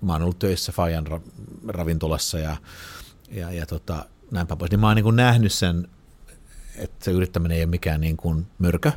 mä 0.00 0.12
oon 0.12 0.22
ollut 0.22 0.38
töissä 0.38 0.72
Fajan 0.72 1.06
ravintolassa 1.68 2.38
ja 2.38 2.56
ja, 3.30 3.52
ja 3.52 3.66
tota, 3.66 4.04
näinpä 4.30 4.56
pois. 4.56 4.70
Niin 4.70 4.80
mä 4.80 4.86
oon 4.86 4.96
niin 4.96 5.04
kuin 5.04 5.16
nähnyt 5.16 5.52
sen, 5.52 5.88
että 6.76 7.04
se 7.04 7.10
yrittäminen 7.10 7.56
ei 7.56 7.62
ole 7.62 7.70
mikään 7.70 8.00
niin 8.00 8.16
kuin 8.16 8.46
mörkö. 8.58 8.92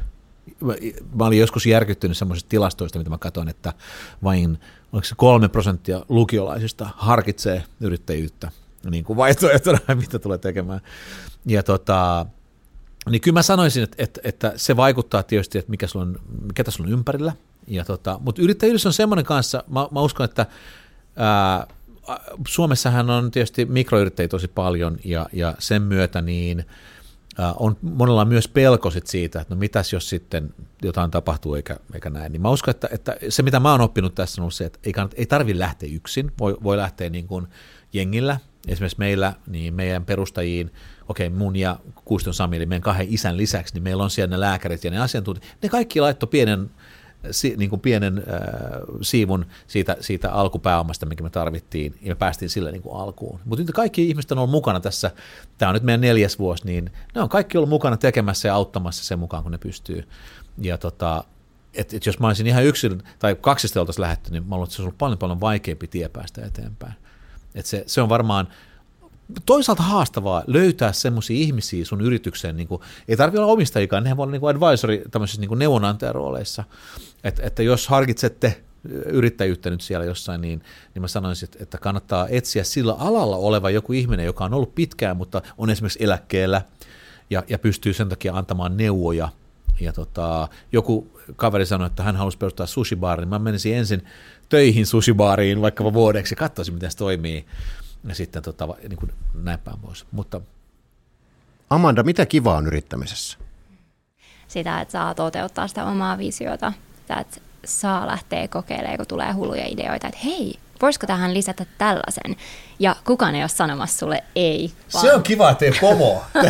Mä 1.16 1.26
olin 1.26 1.40
joskus 1.40 1.66
järkyttynyt 1.66 2.18
semmoisista 2.18 2.50
tilastoista, 2.50 2.98
mitä 2.98 3.10
mä 3.10 3.18
katsoin, 3.18 3.50
että 3.50 3.74
vain 4.24 4.60
oliko 4.94 5.06
se 5.06 5.16
kolme 5.18 5.50
prosenttia 5.50 6.06
lukiolaisista 6.10 6.90
harkitsee 6.96 7.64
yrittäjyyttä 7.80 8.52
niin 8.90 9.04
kuin 9.04 9.18
vaihtoehtona, 9.18 9.80
mitä 10.02 10.20
tulee 10.20 10.38
tekemään. 10.38 10.82
Ja 11.46 11.64
tota, 11.64 12.26
niin 13.10 13.22
kyllä 13.22 13.38
mä 13.38 13.42
sanoisin, 13.42 13.84
että, 13.84 14.04
että, 14.04 14.22
että 14.24 14.54
se 14.56 14.76
vaikuttaa 14.76 15.24
tietysti, 15.24 15.58
että 15.58 15.72
mikä, 15.72 15.88
sulla 15.88 16.06
on, 16.06 16.20
mikä 16.42 16.64
tässä 16.64 16.84
on 16.84 16.90
ympärillä. 16.90 17.34
Ja 17.68 17.86
tota, 17.86 18.20
mutta 18.22 18.42
yrittäjyys 18.42 18.86
on 18.86 18.94
semmoinen 18.94 19.26
kanssa, 19.26 19.64
mä, 19.68 19.88
mä 19.92 20.02
uskon, 20.02 20.24
että 20.24 20.46
ää, 21.16 21.68
Suomessahan 22.48 23.10
on 23.10 23.32
tietysti 23.32 23.66
mikroyrittäjiä 23.66 24.28
tosi 24.28 24.48
paljon 24.48 24.98
ja, 25.04 25.26
ja 25.34 25.56
sen 25.60 25.82
myötä 25.82 26.22
niin 26.22 26.66
on 27.56 27.78
monella 27.82 28.26
myös 28.26 28.48
pelko 28.48 28.92
sit 28.92 29.08
siitä, 29.08 29.42
että 29.42 29.56
no 29.56 29.60
mitäs 29.60 29.94
jos 29.94 30.10
sitten 30.10 30.54
jotain 30.82 31.12
tapahtuu 31.12 31.56
eikä, 31.56 31.78
eikä 31.94 32.10
näin. 32.10 32.32
Niin 32.32 32.42
mä 32.42 32.50
uskon, 32.50 32.72
että, 32.72 32.90
että 32.92 33.16
se 33.30 33.44
mitä 33.44 33.60
mä 33.60 33.72
oon 33.72 33.82
oppinut 33.82 34.16
tässä 34.16 34.44
on 34.44 34.52
se, 34.52 34.66
että 34.66 34.80
ei, 34.84 34.94
kannata, 34.94 35.16
ei 35.18 35.26
tarvitse 35.26 35.60
lähteä 35.60 35.90
yksin, 35.94 36.32
voi, 36.40 36.58
voi 36.64 36.78
lähteä 36.78 37.10
niin 37.10 37.28
kuin 37.28 37.48
jengillä. 37.94 38.38
Esimerkiksi 38.68 39.00
meillä, 39.00 39.34
niin 39.48 39.74
meidän 39.74 40.06
perustajiin, 40.06 40.74
okei 41.10 41.28
okay, 41.28 41.40
mun 41.40 41.56
ja 41.56 41.80
Kuiston 42.06 42.34
Sami, 42.34 42.58
eli 42.58 42.66
meidän 42.66 42.82
kahden 42.82 43.08
isän 43.10 43.38
lisäksi, 43.38 43.74
niin 43.74 43.84
meillä 43.84 44.04
on 44.04 44.10
siellä 44.10 44.36
ne 44.36 44.40
lääkärit 44.40 44.84
ja 44.84 44.92
ne 44.92 45.00
asiantuntijat. 45.00 45.58
Ne 45.62 45.70
kaikki 45.70 46.02
laittoi 46.02 46.30
pienen 46.30 46.70
niin 47.58 47.70
kuin 47.70 47.80
pienen 47.80 48.18
äh, 48.18 48.24
siivun 49.02 49.46
siitä, 49.68 49.98
siitä 50.00 50.32
alkupääomasta, 50.32 51.06
mikä 51.06 51.24
me 51.24 51.30
tarvittiin, 51.30 51.96
ja 52.02 52.10
me 52.12 52.16
päästiin 52.16 52.50
sille 52.50 52.72
niin 52.72 52.82
kuin 52.82 53.02
alkuun. 53.02 53.40
Mutta 53.46 53.64
nyt 53.64 53.72
kaikki 53.72 54.10
ihmiset 54.10 54.32
on 54.32 54.38
ollut 54.38 54.52
mukana 54.52 54.80
tässä, 54.80 55.12
tämä 55.58 55.70
on 55.70 55.74
nyt 55.74 55.84
meidän 55.84 56.02
neljäs 56.02 56.40
vuosi, 56.40 56.66
niin 56.66 56.92
ne 57.16 57.22
on 57.22 57.30
kaikki 57.30 57.58
ollut 57.58 57.70
mukana 57.70 57.98
tekemässä 57.98 58.48
ja 58.48 58.56
auttamassa 58.56 59.04
sen 59.04 59.20
mukaan, 59.20 59.44
kun 59.44 59.52
ne 59.52 59.58
pystyy. 59.58 60.08
Ja 60.58 60.78
tota, 60.78 61.24
et, 61.74 61.94
et 61.94 62.06
jos 62.06 62.20
mä 62.20 62.28
olisin 62.28 62.48
ihan 62.48 62.66
yksin 62.66 63.04
tai 63.20 63.36
kaksista 63.36 63.80
oltaisiin 63.80 64.02
lähetty, 64.02 64.32
niin 64.32 64.44
mä 64.44 64.56
luulen, 64.56 64.64
että 64.64 64.76
se 64.76 64.82
olisi 64.82 64.88
ollut 64.88 64.98
paljon 64.98 65.18
paljon 65.18 65.42
vaikeampi 65.42 65.88
tie 65.88 66.10
päästä 66.10 66.46
eteenpäin. 66.46 66.94
Et 67.56 67.66
se, 67.66 67.84
se 67.88 68.02
on 68.02 68.10
varmaan 68.10 68.48
toisaalta 69.46 69.84
haastavaa 69.84 70.44
löytää 70.48 70.92
semmoisia 70.92 71.38
ihmisiä 71.38 71.86
sun 71.86 72.02
yritykseen, 72.02 72.58
niin 72.58 72.68
kuin, 72.68 72.82
ei 73.08 73.18
tarvitse 73.18 73.42
olla 73.42 73.54
omistajikaan, 73.54 74.04
nehän 74.04 74.18
voi 74.18 74.24
olla 74.24 74.32
niin 74.32 74.42
kuin 74.42 74.56
advisory 74.56 75.02
tämmöisissä 75.12 75.42
niin 75.42 75.60
neuvonantajarooleissa, 75.60 76.64
että, 77.24 77.44
että 77.44 77.64
jos 77.64 77.88
harkitsette 77.88 78.62
yrittäjyyttä 79.06 79.70
nyt 79.70 79.82
siellä 79.82 80.06
jossain, 80.06 80.42
niin, 80.42 80.62
niin 80.94 81.02
mä 81.02 81.08
sanoisin, 81.08 81.50
että, 81.60 81.78
kannattaa 81.78 82.28
etsiä 82.30 82.64
sillä 82.64 82.94
alalla 82.94 83.36
oleva 83.36 83.70
joku 83.70 83.94
ihminen, 83.94 84.26
joka 84.26 84.46
on 84.46 84.54
ollut 84.54 84.76
pitkään, 84.76 85.18
mutta 85.18 85.42
on 85.58 85.70
esimerkiksi 85.70 86.04
eläkkeellä 86.04 86.62
ja, 87.30 87.44
ja 87.50 87.60
pystyy 87.60 87.94
sen 87.94 88.10
takia 88.10 88.34
antamaan 88.34 88.78
neuvoja. 88.78 89.30
Ja 89.80 89.94
tota, 89.94 90.48
joku 90.72 91.20
kaveri 91.36 91.66
sanoi, 91.66 91.88
että 91.88 92.04
hän 92.04 92.16
halusi 92.16 92.38
perustaa 92.38 92.66
sushibaarin, 92.66 93.30
mä 93.30 93.40
menisin 93.40 93.76
ensin 93.76 94.04
töihin 94.50 94.86
sushibaariin 94.86 95.62
vaikka 95.62 95.94
vuodeksi 95.94 96.34
ja 96.34 96.38
katsoisin, 96.38 96.74
miten 96.74 96.92
se 96.92 96.98
toimii 96.98 97.46
ja 98.08 98.16
sitten 98.16 98.44
tota, 98.44 98.68
niin 98.90 98.98
kuin 98.98 99.14
näin 99.34 99.60
päin 99.60 99.80
pois. 99.80 100.06
Mutta... 100.12 100.42
Amanda, 101.70 102.04
mitä 102.04 102.26
kivaa 102.26 102.58
on 102.58 102.68
yrittämisessä? 102.68 103.38
Sitä, 104.48 104.82
että 104.82 104.92
saa 104.92 105.16
toteuttaa 105.16 105.68
sitä 105.68 105.86
omaa 105.86 106.18
visiota, 106.18 106.74
sitä, 107.02 107.16
että 107.16 107.42
saa 107.66 108.08
lähteä 108.08 108.48
kokeilemaan, 108.48 108.98
kun 108.98 109.08
tulee 109.08 109.32
hulluja 109.32 109.68
ideoita, 109.68 110.08
että 110.08 110.20
hei, 110.24 110.60
voisiko 110.82 111.08
tähän 111.08 111.34
lisätä 111.34 111.66
tällaisen? 111.78 112.36
Ja 112.80 112.96
kukaan 113.06 113.36
ei 113.36 113.42
ole 113.42 113.50
sanomassa 113.50 113.98
sulle 113.98 114.24
ei. 114.36 114.72
Vaan... 114.94 115.06
Se 115.06 115.14
on 115.14 115.24
kiva, 115.24 115.50
että 115.50 115.66
ei 115.66 115.72
pomoa. 115.82 116.26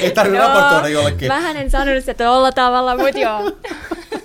ei 0.00 0.10
tarvitse 0.10 0.38
raportoida 0.38 0.88
jollekin. 0.88 1.28
Vähän 1.28 1.56
en 1.56 1.70
sanonut 1.70 2.04
sitä 2.04 2.24
tuolla 2.24 2.52
tavalla, 2.52 2.96
mutta 2.96 3.18
joo. 3.18 3.40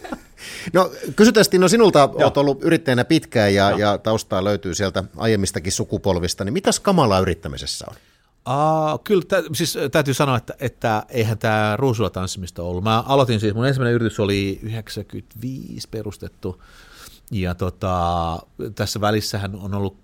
No 0.75 0.91
kysytään 1.15 1.45
Tino 1.49 1.67
sinulta, 1.67 1.99
Joo. 1.99 2.23
olet 2.23 2.37
ollut 2.37 2.63
yrittäjänä 2.63 3.05
pitkään 3.05 3.53
ja, 3.53 3.77
ja 3.77 3.97
taustaa 3.97 4.43
löytyy 4.43 4.75
sieltä 4.75 5.03
aiemmistakin 5.17 5.71
sukupolvista, 5.71 6.43
niin 6.43 6.53
mitäs 6.53 6.79
kamalaa 6.79 7.19
yrittämisessä 7.19 7.85
on? 7.89 7.95
Uh, 8.49 8.99
kyllä, 9.03 9.23
tä, 9.27 9.43
siis 9.53 9.77
täytyy 9.91 10.13
sanoa, 10.13 10.37
että, 10.37 10.53
että 10.59 11.03
eihän 11.09 11.37
tämä 11.37 11.75
ruusulla 11.77 12.09
tanssimista 12.09 12.63
ollut. 12.63 12.83
Mä 12.83 13.01
aloitin 13.01 13.39
siis, 13.39 13.53
mun 13.53 13.67
ensimmäinen 13.67 13.95
yritys 13.95 14.19
oli 14.19 14.59
95 14.63 15.87
perustettu, 15.91 16.61
ja 17.31 17.55
tota, 17.55 18.39
tässä 18.75 19.01
välissähän 19.01 19.55
on 19.55 19.73
ollut 19.73 19.97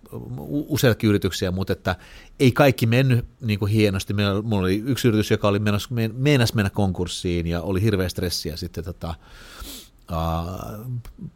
useitakin 0.50 1.10
yrityksiä, 1.10 1.52
mutta 1.52 1.74
että 1.74 1.96
ei 2.40 2.52
kaikki 2.52 2.86
mennyt 2.86 3.26
niin 3.42 3.60
kuin 3.60 3.72
hienosti. 3.72 4.14
Meillä, 4.14 4.42
mulla 4.42 4.62
oli 4.62 4.84
yksi 4.86 5.08
yritys, 5.08 5.32
joka 5.32 5.48
oli 5.48 5.60
menossa, 5.60 5.90
meinasi 6.14 6.56
mennä 6.56 6.70
konkurssiin 6.70 7.48
ja 7.48 7.62
oli 7.62 7.82
hirveä 7.82 8.10
stressiä 8.10 8.56
sitten 8.56 8.84
tota, 8.84 9.16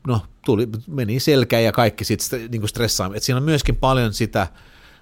no, 0.07 0.21
tuli, 0.45 0.67
meni 0.87 1.19
selkä 1.19 1.59
ja 1.59 1.71
kaikki 1.71 2.03
sitten 2.03 2.51
niin 2.51 2.67
stressaa. 2.67 3.11
Et 3.13 3.23
siinä 3.23 3.37
on 3.37 3.43
myöskin 3.43 3.75
paljon 3.75 4.13
sitä, 4.13 4.47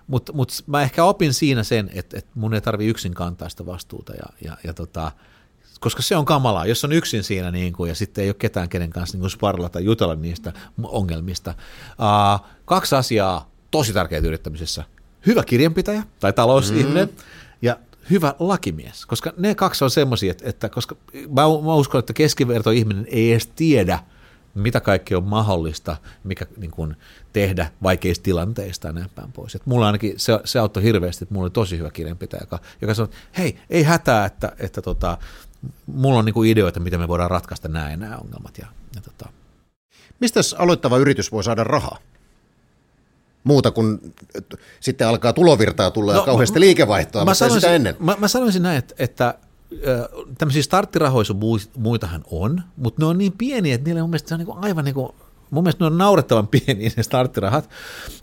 mutta 0.07 0.33
mut 0.33 0.51
mä 0.67 0.81
ehkä 0.81 1.03
opin 1.03 1.33
siinä 1.33 1.63
sen, 1.63 1.89
että, 1.93 2.17
että 2.17 2.31
mun 2.35 2.53
ei 2.53 2.61
tarvi 2.61 2.85
yksin 2.85 3.13
kantaa 3.13 3.49
sitä 3.49 3.65
vastuuta 3.65 4.13
ja, 4.13 4.25
ja, 4.41 4.57
ja 4.63 4.73
tota, 4.73 5.11
koska 5.79 6.01
se 6.01 6.15
on 6.15 6.25
kamalaa, 6.25 6.65
jos 6.65 6.83
on 6.83 6.91
yksin 6.91 7.23
siinä 7.23 7.51
niin 7.51 7.73
kuin, 7.73 7.89
ja 7.89 7.95
sitten 7.95 8.23
ei 8.23 8.29
ole 8.29 8.35
ketään 8.39 8.69
kenen 8.69 8.89
kanssa 8.89 9.17
niin 9.17 9.29
sparrella 9.29 9.69
tai 9.69 9.83
jutella 9.83 10.15
niistä 10.15 10.53
ongelmista. 10.83 11.53
Uh, 11.89 12.47
kaksi 12.65 12.95
asiaa 12.95 13.49
tosi 13.71 13.93
tärkeää 13.93 14.21
yrittämisessä. 14.21 14.83
Hyvä 15.25 15.43
kirjanpitäjä 15.43 16.03
tai 16.19 16.33
talousihminen 16.33 17.07
mm. 17.07 17.15
ja 17.61 17.77
hyvä 18.09 18.33
lakimies, 18.39 19.05
koska 19.05 19.33
ne 19.37 19.55
kaksi 19.55 19.83
on 19.83 19.91
semmoisia, 19.91 20.31
että, 20.31 20.49
että 20.49 20.69
koska 20.69 20.95
mä, 21.13 21.41
mä 21.65 21.75
uskon, 21.75 21.99
että 21.99 22.13
keskivertoihminen 22.13 23.07
ei 23.09 23.31
edes 23.31 23.47
tiedä, 23.47 23.99
mitä 24.55 24.81
kaikki 24.81 25.15
on 25.15 25.23
mahdollista, 25.23 25.97
mikä 26.23 26.45
niin 26.57 26.71
kuin, 26.71 26.95
tehdä 27.33 27.71
vaikeista 27.83 28.23
tilanteista 28.23 28.87
ja 28.87 28.93
näin 28.93 29.09
päin 29.15 29.31
pois. 29.31 29.55
Et 29.55 29.65
mulla 29.65 29.85
ainakin 29.85 30.13
se, 30.17 30.39
se 30.45 30.59
auttoi 30.59 30.83
hirveästi, 30.83 31.23
että 31.23 31.33
mulla 31.33 31.45
oli 31.45 31.51
tosi 31.51 31.77
hyvä 31.77 31.91
kirjanpitäjä, 31.91 32.41
joka, 32.41 32.59
joka 32.81 32.93
sanoi, 32.93 33.05
että 33.05 33.17
hei, 33.37 33.59
ei 33.69 33.83
hätää, 33.83 34.25
että, 34.25 34.51
että 34.59 34.81
tota, 34.81 35.17
mulla 35.85 36.19
on 36.19 36.25
niin 36.25 36.33
kuin 36.33 36.49
ideoita, 36.49 36.79
miten 36.79 36.99
me 36.99 37.07
voidaan 37.07 37.31
ratkaista 37.31 37.67
nämä 37.67 37.91
ja 37.91 37.97
nämä 37.97 38.17
ongelmat. 38.17 38.57
Ja, 38.57 38.67
ja 38.95 39.01
tota. 39.01 39.29
Mistä 40.19 40.39
aloittava 40.57 40.97
yritys 40.97 41.31
voi 41.31 41.43
saada 41.43 41.63
rahaa? 41.63 41.97
Muuta 43.43 43.71
kuin 43.71 44.13
sitten 44.79 45.07
alkaa 45.07 45.33
tulovirtaa 45.33 45.91
tulla 45.91 46.13
no, 46.13 46.19
ja 46.19 46.25
kauheasti 46.25 46.59
liikevaihtoa, 46.59 47.25
mä 47.25 47.33
sanoisin, 47.33 47.61
sitä 47.61 47.75
ennen. 47.75 47.95
Mä, 47.99 48.15
mä 48.19 48.27
sanoisin 48.27 48.63
näin, 48.63 48.77
että, 48.77 48.95
että 48.99 49.35
tämmöisiä 50.37 50.63
starttirahoissa 50.63 51.35
muitahan 51.77 52.23
on, 52.31 52.61
mutta 52.77 53.01
ne 53.01 53.05
on 53.05 53.17
niin 53.17 53.33
pieniä, 53.37 53.75
että 53.75 53.85
niillä 53.85 53.99
on 53.99 54.03
mun 54.03 54.09
mielestä 54.09 54.29
se 54.29 54.35
on 54.35 54.39
niin 54.39 54.45
kuin 54.45 54.57
aivan 54.63 54.85
niin 54.85 54.95
kuin 54.95 55.09
mun 55.53 55.63
mielestä 55.63 55.83
ne 55.83 55.87
on 55.87 55.97
naurettavan 55.97 56.47
pieniä 56.65 56.91
ne 56.97 57.03
starttirahat, 57.03 57.69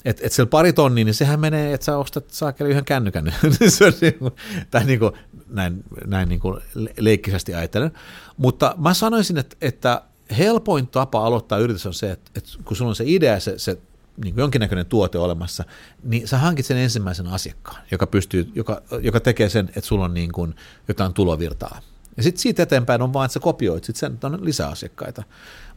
että 0.05 0.27
et 0.27 0.33
siellä 0.33 0.51
pari 0.51 0.73
tonnia, 0.73 1.05
niin 1.05 1.15
sehän 1.15 1.41
menee, 1.41 1.75
että 1.75 1.85
sä 1.85 1.99
ostat 1.99 2.31
saakeli 2.31 2.71
yhden 2.71 2.85
kännykän. 2.85 3.35
se 3.69 3.85
on 3.85 3.93
niin 4.01 4.19
kuin, 4.19 4.33
tai 4.71 4.85
niin 4.85 4.99
kuin, 4.99 5.13
näin, 5.49 5.85
näin 6.07 6.29
niin 6.29 6.41
kuin 6.41 6.61
leikkisesti 6.99 7.55
ajattelen. 7.55 7.91
Mutta 8.37 8.75
mä 8.79 8.95
sanoisin, 8.95 9.39
että, 9.39 9.57
että 9.61 10.03
helpoin 10.39 10.87
tapa 10.87 11.27
aloittaa 11.27 11.59
yritys 11.59 11.87
on 11.87 11.95
se, 11.95 12.11
että, 12.11 12.31
että 12.35 12.51
kun 12.65 12.77
sulla 12.77 12.89
on 12.89 12.97
se 12.97 13.05
idea, 13.07 13.41
se, 13.41 13.59
se 13.59 13.79
niin 14.25 14.35
kuin 14.35 14.43
jonkinnäköinen 14.43 14.87
tuote 14.87 15.19
olemassa, 15.19 15.65
niin 16.03 16.29
sä 16.29 16.39
hankit 16.39 16.67
sen 16.67 16.77
ensimmäisen 16.77 17.27
asiakkaan, 17.27 17.83
joka, 17.91 18.07
pystyy, 18.07 18.53
joka, 18.55 18.83
joka 19.01 19.21
tekee 19.21 19.49
sen, 19.49 19.69
että 19.69 19.81
sulla 19.81 20.05
on 20.05 20.15
niin 20.15 20.33
kuin 20.33 20.55
jotain 20.89 21.13
tulovirtaa. 21.13 21.81
Ja 22.17 22.23
sitten 22.23 22.41
siitä 22.41 22.63
eteenpäin 22.63 23.03
on 23.03 23.13
vaan, 23.13 23.25
että 23.25 23.33
sä 23.33 23.41
kopioit 23.41 23.85
sit 23.85 23.97
sen, 23.97 24.13
että 24.13 24.27
on 24.27 24.45
lisäasiakkaita. 24.45 25.23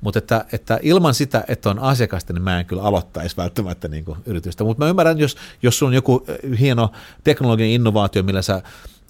Mutta 0.01 0.19
että, 0.19 0.45
että 0.51 0.79
ilman 0.81 1.13
sitä, 1.13 1.43
että 1.47 1.69
on 1.69 1.79
asiakasta, 1.79 2.33
niin 2.33 2.41
mä 2.43 2.59
en 2.59 2.65
kyllä 2.65 2.83
aloittaisi 2.83 3.37
välttämättä 3.37 3.87
niin 3.87 4.05
kuin 4.05 4.17
yritystä. 4.25 4.63
Mutta 4.63 4.83
mä 4.83 4.89
ymmärrän, 4.89 5.19
jos, 5.19 5.37
jos 5.61 5.79
sulla 5.79 5.89
on 5.89 5.93
joku 5.93 6.25
eh, 6.27 6.59
hieno 6.59 6.91
teknologian 7.23 7.69
innovaatio, 7.69 8.23
millä 8.23 8.41
sä 8.41 8.55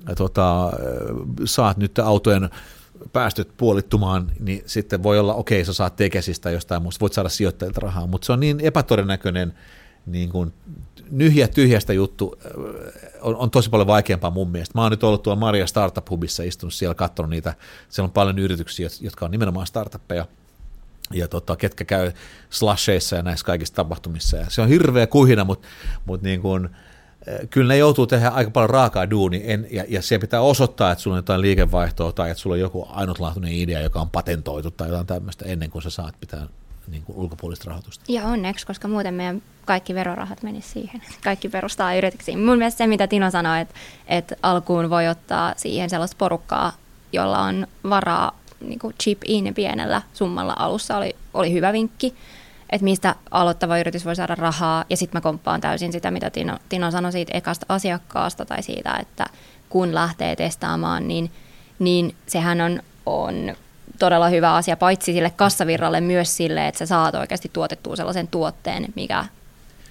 eh, 0.10 0.16
tota, 0.16 0.72
eh, 0.80 1.16
saat 1.46 1.78
nyt 1.78 2.00
autojen 2.00 2.50
päästöt 3.14 3.58
puolittumaan, 3.58 4.32
niin 4.40 4.64
sitten 4.66 5.04
voi 5.04 5.20
olla, 5.20 5.34
okei, 5.34 5.58
okay, 5.58 5.66
sä 5.66 5.74
saat 5.74 5.96
tekesistä 5.96 6.52
jostain 6.52 6.82
muusta, 6.82 7.02
voit 7.02 7.14
saada 7.14 7.30
sijoittajilta 7.30 7.82
rahaa, 7.82 8.08
mutta 8.08 8.26
se 8.26 8.32
on 8.32 8.40
niin 8.40 8.60
epätodennäköinen 8.60 9.54
niin 10.06 10.30
kuin 10.30 10.54
nyhjä 11.12 11.48
tyhjästä 11.48 11.94
juttu 11.94 12.36
on, 13.22 13.36
on 13.36 13.52
tosi 13.52 13.70
paljon 13.70 13.88
vaikeampaa 13.88 14.30
mun 14.32 14.52
mielestä. 14.52 14.78
Mä 14.78 14.82
oon 14.82 14.92
nyt 14.92 15.04
ollut 15.04 15.24
tuolla 15.24 15.40
Maria 15.40 15.68
Startup 15.68 16.10
Hubissa, 16.10 16.44
istunut 16.44 16.74
siellä, 16.74 16.96
katsonut 16.96 17.30
niitä, 17.30 17.54
siellä 17.90 18.08
on 18.08 18.12
paljon 18.12 18.40
yrityksiä, 18.40 18.90
jotka 19.02 19.26
on 19.26 19.32
nimenomaan 19.32 19.68
startuppeja, 19.68 20.26
ja 21.14 21.28
tota, 21.28 21.56
ketkä 21.56 21.86
käy 21.86 22.12
slasheissa 22.50 23.16
ja 23.16 23.22
näissä 23.22 23.46
kaikissa 23.46 23.76
tapahtumissa. 23.76 24.38
Ja 24.38 24.46
se 24.50 24.62
on 24.62 24.68
hirveä 24.68 25.08
kuhina, 25.08 25.44
mutta, 25.44 25.68
mutta 26.06 26.28
niin 26.28 26.42
kuin, 26.42 26.70
kyllä 27.50 27.74
ne 27.74 27.78
joutuu 27.78 28.08
tehdä 28.08 28.30
aika 28.30 28.52
paljon 28.52 28.70
raakaa 28.70 29.10
duuni, 29.10 29.42
en, 29.46 29.68
ja, 29.72 29.86
ja 29.88 30.02
se 30.02 30.20
pitää 30.20 30.42
osoittaa, 30.42 30.92
että 30.92 31.02
sulla 31.02 31.16
on 31.16 31.18
jotain 31.18 31.42
liikevaihtoa 31.42 32.12
tai 32.12 32.32
että 32.32 32.42
sulla 32.42 32.54
on 32.54 32.60
joku 32.60 32.88
ainutlaatuinen 32.90 33.54
idea, 33.54 33.82
joka 33.82 34.02
on 34.02 34.10
patentoitu 34.10 34.72
tai 34.72 34.88
jotain 34.88 35.08
tämmöistä 35.08 35.46
ennen 35.46 35.70
kuin 35.70 35.82
sä 35.82 35.90
saat 35.90 36.16
pitää 36.20 36.48
niin 36.88 37.04
kuin 37.04 37.18
ulkopuolista 37.18 37.70
rahoitusta. 37.70 38.06
Ja 38.08 38.24
onneksi, 38.24 38.68
koska 38.68 38.88
muuten 38.88 39.14
meidän 39.14 39.42
kaikki 39.66 39.96
verorahat 39.96 40.44
menisivät 40.44 40.74
siihen. 40.74 41.02
Kaikki 41.24 41.50
perustaa 41.50 41.96
yrityksiin. 41.96 42.40
Mun 42.40 42.58
mielestä 42.58 42.78
se, 42.78 42.88
mitä 42.88 43.08
Tino 43.08 43.32
sanoi, 43.32 43.62
että, 43.62 43.76
että 44.08 44.36
alkuun 44.42 44.90
voi 44.90 45.08
ottaa 45.08 45.54
siihen 45.58 45.90
sellaista 45.90 46.16
porukkaa, 46.20 46.74
jolla 47.14 47.40
on 47.40 47.68
varaa 47.90 48.40
niin 48.62 48.80
kuin 48.80 48.96
chip 49.04 49.22
in 49.26 49.54
pienellä 49.54 50.02
summalla 50.14 50.56
alussa, 50.60 50.98
oli, 50.98 51.16
oli 51.34 51.54
hyvä 51.54 51.74
vinkki 51.74 52.16
että 52.74 52.84
mistä 52.84 53.16
aloittava 53.32 53.78
yritys 53.78 54.06
voi 54.06 54.16
saada 54.16 54.36
rahaa. 54.36 54.86
Ja 54.90 54.98
sitten 54.98 55.18
mä 55.18 55.22
komppaan 55.22 55.62
täysin 55.62 55.92
sitä, 55.92 56.12
mitä 56.12 56.30
Tino, 56.30 56.58
Tino 56.70 56.92
sanoi 56.92 57.12
siitä 57.12 57.38
ekasta 57.38 57.66
asiakkaasta 57.70 58.46
tai 58.46 58.64
siitä, 58.64 58.98
että 59.02 59.26
kun 59.70 59.96
lähtee 59.96 60.36
testaamaan, 60.36 61.08
niin, 61.08 61.32
niin 61.80 62.16
sehän 62.28 62.62
on, 62.62 62.80
on 63.06 63.56
todella 64.00 64.30
hyvä 64.30 64.54
asia, 64.54 64.78
paitsi 64.78 65.14
sille 65.14 65.30
kassavirralle 65.30 66.02
myös 66.02 66.38
sille, 66.38 66.68
että 66.68 66.80
sä 66.80 66.86
saat 66.86 67.16
oikeasti 67.16 67.50
tuotettua 67.54 67.96
sellaisen 67.96 68.28
tuotteen, 68.28 68.86
mikä 68.96 69.26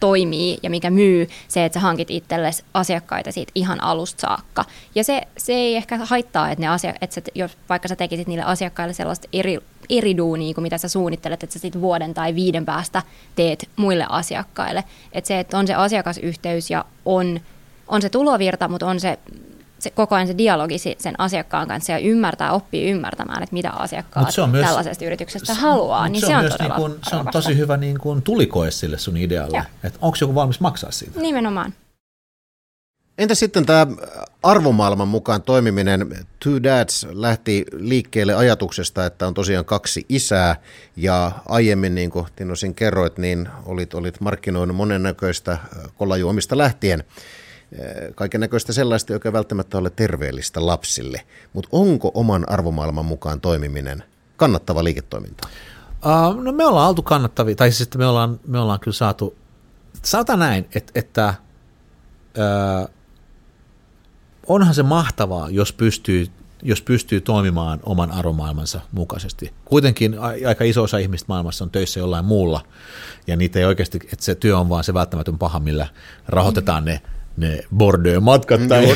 toimii 0.02 0.58
ja 0.62 0.70
mikä 0.70 0.90
myy, 0.90 1.28
se, 1.48 1.64
että 1.64 1.78
sä 1.78 1.80
hankit 1.80 2.10
itsellesi 2.10 2.64
asiakkaita 2.74 3.32
siitä 3.32 3.52
ihan 3.54 3.82
alusta 3.82 4.20
saakka. 4.20 4.64
Ja 4.94 5.04
se, 5.04 5.22
se 5.36 5.52
ei 5.52 5.76
ehkä 5.76 5.98
haittaa, 5.98 6.50
että, 6.50 6.62
ne 6.62 6.68
asia, 6.68 6.94
että 7.00 7.14
sä, 7.14 7.20
jos 7.34 7.58
vaikka 7.68 7.88
sä 7.88 7.96
tekisit 7.96 8.28
niille 8.28 8.44
asiakkaille 8.44 8.94
sellaista 8.94 9.28
eri, 9.32 9.58
eri 9.90 10.16
duunia 10.16 10.54
kuin 10.54 10.62
mitä 10.62 10.78
sä 10.78 10.88
suunnittelet, 10.88 11.42
että 11.42 11.52
sä 11.52 11.58
sitten 11.58 11.80
vuoden 11.80 12.14
tai 12.14 12.34
viiden 12.34 12.64
päästä 12.64 13.02
teet 13.36 13.68
muille 13.76 14.06
asiakkaille. 14.08 14.84
Että 15.12 15.28
se, 15.28 15.40
että 15.40 15.58
on 15.58 15.66
se 15.66 15.74
asiakasyhteys 15.74 16.70
ja 16.70 16.84
on, 17.04 17.40
on 17.88 18.02
se 18.02 18.08
tulovirta, 18.08 18.68
mutta 18.68 18.86
on 18.86 19.00
se 19.00 19.18
se, 19.82 19.90
koko 19.90 20.14
ajan 20.14 20.26
se 20.26 20.38
dialogi 20.38 20.78
sen 20.78 21.14
asiakkaan 21.18 21.68
kanssa 21.68 21.92
ja 21.92 21.98
ymmärtää, 21.98 22.52
oppii 22.52 22.90
ymmärtämään, 22.90 23.42
että 23.42 23.54
mitä 23.54 23.70
asiakkaat 23.70 24.30
se 24.30 24.42
on 24.42 24.50
myös, 24.50 24.66
tällaisesta 24.66 25.04
yrityksestä 25.04 25.54
se, 25.54 25.60
haluaa, 25.60 26.08
niin 26.08 26.20
se, 26.20 26.26
se 26.26 26.36
on, 26.36 26.40
myös 26.40 26.58
niin 26.58 26.72
kuin, 26.72 26.94
se 27.10 27.16
on 27.16 27.26
tosi 27.32 27.56
hyvä 27.56 27.76
niin 27.76 27.98
kuin 27.98 28.22
tulikoe 28.22 28.70
sille 28.70 28.98
sun 28.98 29.16
idealle, 29.16 29.64
että 29.84 29.98
onko 30.02 30.16
joku 30.20 30.34
valmis 30.34 30.60
maksaa 30.60 30.90
siitä. 30.90 31.20
Nimenomaan. 31.20 31.74
Entä 33.18 33.34
sitten 33.34 33.66
tämä 33.66 33.86
arvomaailman 34.42 35.08
mukaan 35.08 35.42
toimiminen? 35.42 36.26
Two 36.40 36.62
Dads 36.62 37.06
lähti 37.12 37.64
liikkeelle 37.72 38.34
ajatuksesta, 38.34 39.06
että 39.06 39.26
on 39.26 39.34
tosiaan 39.34 39.64
kaksi 39.64 40.06
isää 40.08 40.56
ja 40.96 41.32
aiemmin, 41.48 41.94
niin 41.94 42.10
kuin 42.10 42.26
Tinosin 42.36 42.74
kerroit, 42.74 43.18
niin 43.18 43.48
olit, 43.66 43.94
olit 43.94 44.20
markkinoinut 44.20 44.76
monennäköistä 44.76 45.58
kolajuomista 45.98 46.58
lähtien 46.58 47.04
kaiken 48.14 48.40
näköistä 48.40 48.72
sellaista, 48.72 49.12
joka 49.12 49.28
ei 49.28 49.32
välttämättä 49.32 49.78
ole 49.78 49.90
terveellistä 49.90 50.66
lapsille. 50.66 51.20
Mutta 51.52 51.68
onko 51.72 52.10
oman 52.14 52.48
arvomaailman 52.48 53.04
mukaan 53.04 53.40
toimiminen 53.40 54.04
kannattava 54.36 54.84
liiketoiminta? 54.84 55.48
Uh, 56.06 56.42
no 56.42 56.52
me 56.52 56.66
ollaan 56.66 56.88
oltu 56.88 57.02
kannattavia, 57.02 57.54
tai 57.54 57.72
siis 57.72 57.96
me 57.96 58.06
ollaan, 58.06 58.40
me 58.46 58.58
ollaan 58.58 58.80
kyllä 58.80 58.94
saatu, 58.94 59.36
sanotaan 60.02 60.38
näin, 60.38 60.68
että, 60.74 60.92
että 60.94 61.34
uh, 62.38 62.90
onhan 64.46 64.74
se 64.74 64.82
mahtavaa, 64.82 65.50
jos 65.50 65.72
pystyy, 65.72 66.26
jos 66.62 66.82
pystyy 66.82 67.20
toimimaan 67.20 67.80
oman 67.82 68.10
arvomaailmansa 68.10 68.80
mukaisesti. 68.92 69.52
Kuitenkin 69.64 70.16
aika 70.46 70.64
iso 70.64 70.82
osa 70.82 70.98
ihmistä 70.98 71.26
maailmassa 71.28 71.64
on 71.64 71.70
töissä 71.70 72.00
jollain 72.00 72.24
muulla, 72.24 72.60
ja 73.26 73.36
niitä 73.36 73.58
ei 73.58 73.64
oikeasti, 73.64 73.98
että 74.12 74.24
se 74.24 74.34
työ 74.34 74.58
on 74.58 74.68
vaan 74.68 74.84
se 74.84 74.94
välttämätön 74.94 75.38
paha, 75.38 75.60
millä 75.60 75.86
rahoitetaan 76.28 76.84
mm. 76.84 76.98
Ne 77.36 77.48
ne 77.48 77.64
Bordeaux-matkat 77.76 78.60
mm, 78.60 78.68
tai, 78.68 78.86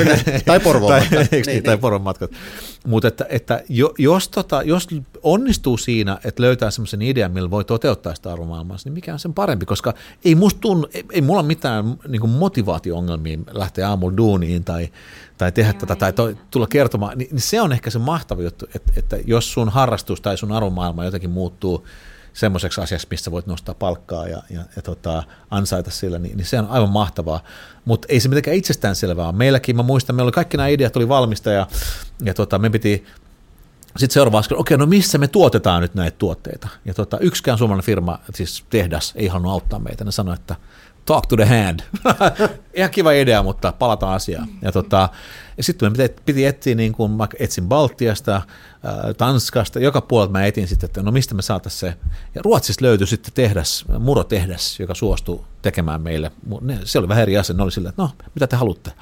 tai 0.44 0.60
Porvoon 0.60 0.92
matkat. 0.92 1.10
tai, 1.18 1.28
niin, 1.30 1.44
niin, 1.46 1.62
tai 1.62 1.74
niin. 1.74 1.80
Porvoon 1.80 2.02
matkat. 2.02 2.30
Mutta 2.86 3.08
että, 3.08 3.26
että 3.28 3.62
jos, 3.98 4.28
tota, 4.28 4.62
jos 4.62 4.88
onnistuu 5.22 5.76
siinä, 5.76 6.18
että 6.24 6.42
löytää 6.42 6.70
semmoisen 6.70 7.02
idean, 7.02 7.32
millä 7.32 7.50
voi 7.50 7.64
toteuttaa 7.64 8.14
sitä 8.14 8.32
arvomaailmassa, 8.32 8.88
niin 8.88 8.94
mikä 8.94 9.12
on 9.12 9.18
sen 9.18 9.34
parempi, 9.34 9.66
koska 9.66 9.94
ei 10.24 10.34
musta 10.34 10.60
tunnu, 10.60 10.88
ei, 10.94 11.04
ei 11.12 11.22
mulla 11.22 11.40
ole 11.40 11.46
mitään 11.46 11.98
niin 12.08 12.30
motivaatio-ongelmia 12.30 13.38
lähteä 13.50 13.88
aamulla 13.88 14.16
duuniin 14.16 14.64
tai, 14.64 14.88
tai 15.38 15.52
tehdä 15.52 15.70
Joo, 15.70 15.80
tätä 15.80 15.96
tai 15.96 16.12
to, 16.12 16.32
tulla 16.50 16.66
kertomaan, 16.66 17.18
niin, 17.18 17.28
niin 17.30 17.40
se 17.40 17.60
on 17.60 17.72
ehkä 17.72 17.90
se 17.90 17.98
mahtava 17.98 18.42
juttu, 18.42 18.66
että, 18.74 18.92
että 18.96 19.16
jos 19.26 19.52
sun 19.52 19.68
harrastus 19.68 20.20
tai 20.20 20.36
sun 20.36 20.52
arvomaailma 20.52 21.04
jotenkin 21.04 21.30
muuttuu 21.30 21.86
semmoiseksi 22.36 22.80
asiaksi, 22.80 23.06
missä 23.10 23.30
voit 23.30 23.46
nostaa 23.46 23.74
palkkaa 23.74 24.28
ja, 24.28 24.42
ja, 24.50 24.60
ja 24.76 24.82
tota, 24.82 25.22
ansaita 25.50 25.90
sillä, 25.90 26.18
niin, 26.18 26.36
niin 26.36 26.46
se 26.46 26.58
on 26.58 26.66
aivan 26.66 26.90
mahtavaa. 26.90 27.40
Mutta 27.84 28.06
ei 28.10 28.20
se 28.20 28.28
mitenkään 28.28 28.56
itsestäänselvää 28.56 29.32
Meilläkin, 29.32 29.76
mä 29.76 29.82
muistan, 29.82 30.16
meillä 30.16 30.26
oli 30.26 30.32
kaikki 30.32 30.56
nämä 30.56 30.66
ideat 30.68 30.96
oli 30.96 31.08
valmista 31.08 31.50
ja, 31.50 31.66
ja 32.24 32.34
tota, 32.34 32.58
me 32.58 32.70
piti 32.70 33.06
sitten 33.96 34.14
seuraava 34.14 34.38
askel, 34.38 34.58
okei, 34.60 34.76
no 34.76 34.86
missä 34.86 35.18
me 35.18 35.28
tuotetaan 35.28 35.82
nyt 35.82 35.94
näitä 35.94 36.16
tuotteita? 36.18 36.68
Ja 36.84 36.94
tota, 36.94 37.18
yksikään 37.18 37.58
suomalainen 37.58 37.86
firma, 37.86 38.18
siis 38.34 38.64
tehdas, 38.70 39.12
ei 39.16 39.26
halunnut 39.26 39.52
auttaa 39.52 39.78
meitä. 39.78 40.04
Ne 40.04 40.12
sanoi, 40.12 40.34
että 40.34 40.56
talk 41.06 41.26
to 41.26 41.36
the 41.36 41.44
hand. 41.44 41.80
Ihan 42.74 42.90
kiva 42.90 43.12
idea, 43.12 43.42
mutta 43.42 43.72
palataan 43.72 44.14
asiaan. 44.14 44.48
Ja, 44.62 44.72
tota, 44.72 45.08
ja 45.56 45.62
sitten 45.62 45.92
me 45.96 46.08
piti, 46.08 46.46
etsiä, 46.46 46.74
niin 46.74 46.92
kuin 46.92 47.10
mä 47.10 47.28
etsin 47.38 47.68
Baltiasta, 47.68 48.42
Tanskasta, 49.16 49.78
joka 49.78 50.00
puolelta 50.00 50.32
mä 50.32 50.46
etin 50.46 50.68
sitten, 50.68 50.86
että 50.86 51.02
no 51.02 51.10
mistä 51.10 51.34
me 51.34 51.42
saataisiin 51.42 51.80
se. 51.80 51.96
Ja 52.34 52.42
Ruotsista 52.42 52.84
löytyi 52.84 53.06
sitten 53.06 53.34
tehdas, 53.34 53.84
murotehdas, 53.98 54.80
joka 54.80 54.94
suostui 54.94 55.44
tekemään 55.62 56.00
meille. 56.00 56.32
Se 56.84 56.98
oli 56.98 57.08
vähän 57.08 57.22
eri 57.22 57.38
asia, 57.38 57.56
ne 57.56 57.62
oli 57.62 57.72
sillä, 57.72 57.88
että 57.88 58.02
no, 58.02 58.10
mitä 58.34 58.46
te 58.46 58.56
haluatte. 58.56 58.92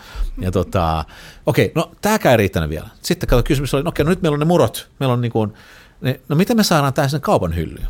Ja 0.40 0.52
tota, 0.52 1.04
okei, 1.46 1.72
no 1.74 1.90
tämäkään 2.02 2.30
ei 2.30 2.36
riittänyt 2.36 2.70
vielä. 2.70 2.88
Sitten 3.02 3.28
kato, 3.28 3.42
kysymys 3.42 3.74
oli, 3.74 3.82
no 3.82 3.88
okei, 3.88 4.04
no 4.04 4.10
nyt 4.10 4.22
meillä 4.22 4.34
on 4.34 4.40
ne 4.40 4.46
murot, 4.46 4.88
meillä 5.00 5.12
on 5.12 5.20
niin 5.20 5.32
kuin, 5.32 5.54
ne, 6.00 6.20
no 6.28 6.36
miten 6.36 6.56
me 6.56 6.64
saadaan 6.64 6.92
tämä 6.92 7.08
sinne 7.08 7.20
kaupan 7.20 7.56
hyllyyn? 7.56 7.88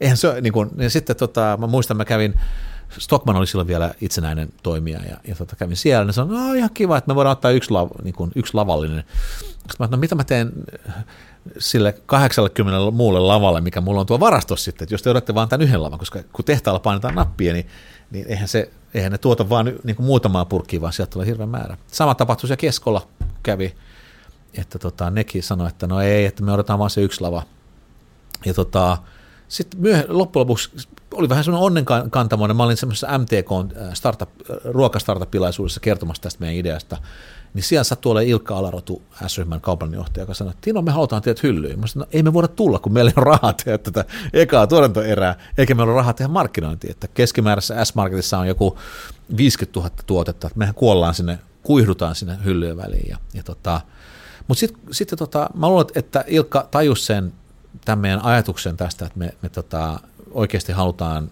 Eihän 0.00 0.16
se 0.16 0.40
niin 0.40 0.52
kuin, 0.52 0.70
ja 0.76 0.90
sitten 0.90 1.16
tota, 1.16 1.56
mä 1.60 1.66
muistan, 1.66 1.96
mä 1.96 2.04
kävin 2.04 2.34
Stockman 2.98 3.36
oli 3.36 3.46
silloin 3.46 3.68
vielä 3.68 3.94
itsenäinen 4.00 4.48
toimija 4.62 5.00
ja, 5.08 5.16
ja 5.28 5.34
tota, 5.34 5.56
kävin 5.56 5.76
siellä, 5.76 6.08
ja 6.08 6.12
sanoin, 6.12 6.40
no 6.40 6.52
ihan 6.52 6.70
kiva, 6.74 6.98
että 6.98 7.08
me 7.08 7.14
voidaan 7.14 7.32
ottaa 7.32 7.50
yksi, 7.50 7.70
lav, 7.70 7.88
niin 8.02 8.14
kuin, 8.14 8.32
yksi 8.34 8.54
lavallinen. 8.54 9.04
Sitten 9.38 9.76
mä 9.78 9.88
no 9.90 9.96
mitä 9.96 10.14
mä 10.14 10.24
teen 10.24 10.52
sille 11.58 11.94
80 12.06 12.90
muulle 12.90 13.20
lavalle, 13.20 13.60
mikä 13.60 13.80
mulla 13.80 14.00
on 14.00 14.06
tuo 14.06 14.20
varastossa 14.20 14.64
sitten, 14.64 14.84
että 14.84 14.94
jos 14.94 15.02
te 15.02 15.10
odotte 15.10 15.34
vaan 15.34 15.48
tämän 15.48 15.66
yhden 15.66 15.82
lavan, 15.82 15.98
koska 15.98 16.20
kun 16.32 16.44
tehtaalla 16.44 16.80
painetaan 16.80 17.14
nappia, 17.14 17.52
niin, 17.52 17.66
niin 18.10 18.26
eihän, 18.28 18.48
se, 18.48 18.70
eihän 18.94 19.12
ne 19.12 19.18
tuota 19.18 19.48
vaan 19.48 19.72
niin 19.84 19.96
kuin 19.96 20.06
muutamaa 20.06 20.44
purkkiä, 20.44 20.80
vaan 20.80 20.92
sieltä 20.92 21.10
tulee 21.10 21.26
hirveä 21.26 21.46
määrä. 21.46 21.76
Sama 21.86 22.14
tapahtui 22.14 22.48
siellä 22.48 22.60
keskolla 22.60 23.08
kävi, 23.42 23.74
että 24.54 24.78
tota, 24.78 25.10
nekin 25.10 25.42
sanoi, 25.42 25.68
että 25.68 25.86
no 25.86 26.00
ei, 26.00 26.24
että 26.24 26.42
me 26.42 26.52
odotetaan 26.52 26.78
vaan 26.78 26.90
se 26.90 27.00
yksi 27.00 27.20
lava. 27.20 27.42
Ja 28.44 28.54
tota, 28.54 28.98
sitten 29.48 29.80
myöh- 29.80 30.04
loppujen 30.08 30.40
lopuksi 30.40 30.70
oli 31.14 31.28
vähän 31.28 31.44
semmoinen 31.44 31.66
onnenkantamoinen. 31.66 32.56
Mä 32.56 32.62
olin 32.62 32.76
semmoisessa 32.76 33.18
MTK 33.18 33.76
äh, 33.76 33.94
startup, 33.94 34.28
äh, 34.50 34.56
ruokastartup-pilaisuudessa 34.64 35.80
kertomassa 35.80 36.22
tästä 36.22 36.40
meidän 36.40 36.56
ideasta. 36.56 36.96
Niin 37.54 37.62
siellä 37.62 37.84
sattui 37.84 38.12
olemaan 38.12 38.28
Ilkka 38.28 38.58
Alarotu, 38.58 39.02
S-ryhmän 39.26 39.60
kaupanjohtaja, 39.60 40.22
joka 40.22 40.34
sanoi, 40.34 40.50
että 40.50 40.60
Tino, 40.60 40.82
me 40.82 40.90
halutaan 40.90 41.22
teidät 41.22 41.42
hyllyyn. 41.42 41.80
Mä 41.80 41.86
sanoin, 41.86 42.06
no, 42.06 42.10
ei 42.12 42.22
me 42.22 42.32
voida 42.32 42.48
tulla, 42.48 42.78
kun 42.78 42.92
meillä 42.92 43.08
ei 43.08 43.14
ole 43.16 43.24
rahaa 43.24 43.52
tehdä 43.52 43.78
tätä 43.78 44.04
ekaa 44.32 44.66
tuotantoerää, 44.66 45.36
eikä 45.58 45.74
meillä 45.74 45.90
ole 45.90 45.96
rahaa 45.96 46.12
tehdä 46.12 46.28
markkinointia. 46.28 46.90
Että 46.90 47.08
keskimäärässä 47.08 47.84
S-Marketissa 47.84 48.38
on 48.38 48.48
joku 48.48 48.78
50 49.36 49.80
000 49.80 49.90
tuotetta, 50.06 50.46
että 50.46 50.58
mehän 50.58 50.74
kuollaan 50.74 51.14
sinne, 51.14 51.38
kuihdutaan 51.62 52.14
sinne 52.14 52.38
hyllyjen 52.44 52.76
väliin. 52.76 53.08
Ja, 53.08 53.16
ja 53.34 53.42
tota, 53.42 53.80
mutta 54.48 54.60
sitten 54.60 54.80
sit, 54.90 55.12
tota, 55.18 55.50
mä 55.54 55.68
luulen, 55.68 55.86
että 55.94 56.24
Ilkka 56.26 56.68
tajusi 56.70 57.04
sen 57.04 57.32
tämän 57.88 58.02
meidän 58.02 58.24
ajatuksen 58.24 58.76
tästä, 58.76 59.06
että 59.06 59.18
me, 59.18 59.34
me 59.42 59.48
tota, 59.48 60.00
oikeasti 60.30 60.72
halutaan 60.72 61.30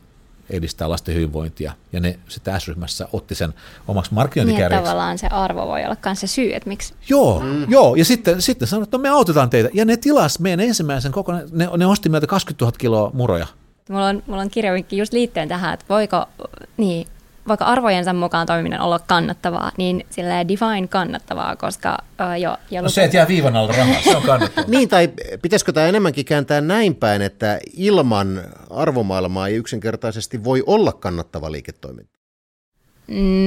edistää 0.51 0.91
lasten 0.91 1.15
hyvinvointia, 1.15 1.73
ja 1.93 2.01
ne 2.01 2.19
sitten 2.29 2.61
S-ryhmässä 2.61 3.09
otti 3.13 3.35
sen 3.35 3.55
omaksi 3.89 4.15
markkinointikärjeksi. 4.15 4.77
Niin, 4.77 4.85
tavallaan 4.85 5.19
se 5.19 5.27
arvo 5.27 5.67
voi 5.67 5.85
olla 5.85 5.97
myös 6.05 6.21
se 6.21 6.27
syy, 6.27 6.55
että 6.55 6.69
miksi. 6.69 6.95
Joo, 7.09 7.41
mm. 7.41 7.71
joo 7.71 7.95
ja 7.95 8.05
sitten, 8.05 8.43
sitten 8.43 8.69
sanoit, 8.69 8.87
että 8.87 8.97
no 8.97 9.03
me 9.03 9.09
autetaan 9.09 9.51
teitä, 9.51 9.69
ja 9.73 9.85
ne 9.85 9.97
tilas 9.97 10.41
meidän 10.41 10.61
ensimmäisen 10.61 11.13
kokonaan, 11.13 11.49
ne, 11.53 11.69
ne 11.77 11.87
osti 11.87 12.09
meiltä 12.09 12.27
20 12.27 12.65
000 12.65 12.77
kiloa 12.79 13.11
muroja. 13.15 13.47
Mulla 13.89 14.07
on, 14.07 14.23
mulla 14.27 14.43
on 14.43 14.51
kirjavinkki 14.51 14.97
just 14.97 15.13
liittyen 15.13 15.49
tähän, 15.49 15.75
että 15.75 15.87
voiko, 15.89 16.27
niin, 16.77 17.07
vaikka 17.49 17.65
arvojensa 17.65 18.13
mukaan 18.13 18.47
toimiminen 18.47 18.81
olla 18.81 18.99
kannattavaa, 18.99 19.73
niin 19.77 20.07
sillä 20.11 20.49
define 20.49 20.89
kannattavaa, 20.89 21.57
koska 21.57 21.99
uh, 22.01 22.41
jo... 22.41 22.57
jo 22.71 22.83
no 22.83 22.89
se, 22.89 23.05
että 23.05 23.17
jää 23.17 23.29
viivan 23.29 23.57
alla 23.57 23.73
rahaa, 23.73 24.03
se 24.05 24.17
on 24.17 24.23
kannattavaa. 24.33 24.71
niin, 24.71 24.89
tai 24.89 25.09
pitäisikö 25.43 25.73
tämä 25.73 25.87
enemmänkin 25.87 26.25
kääntää 26.25 26.61
näin 26.61 26.95
päin, 26.95 27.23
että 27.23 27.59
ilman 27.77 28.43
arvomaailmaa 28.71 29.49
ei 29.49 29.55
yksinkertaisesti 29.55 30.45
voi 30.45 30.63
olla 30.67 30.93
kannattava 30.93 31.53
liiketoiminta? 31.53 32.19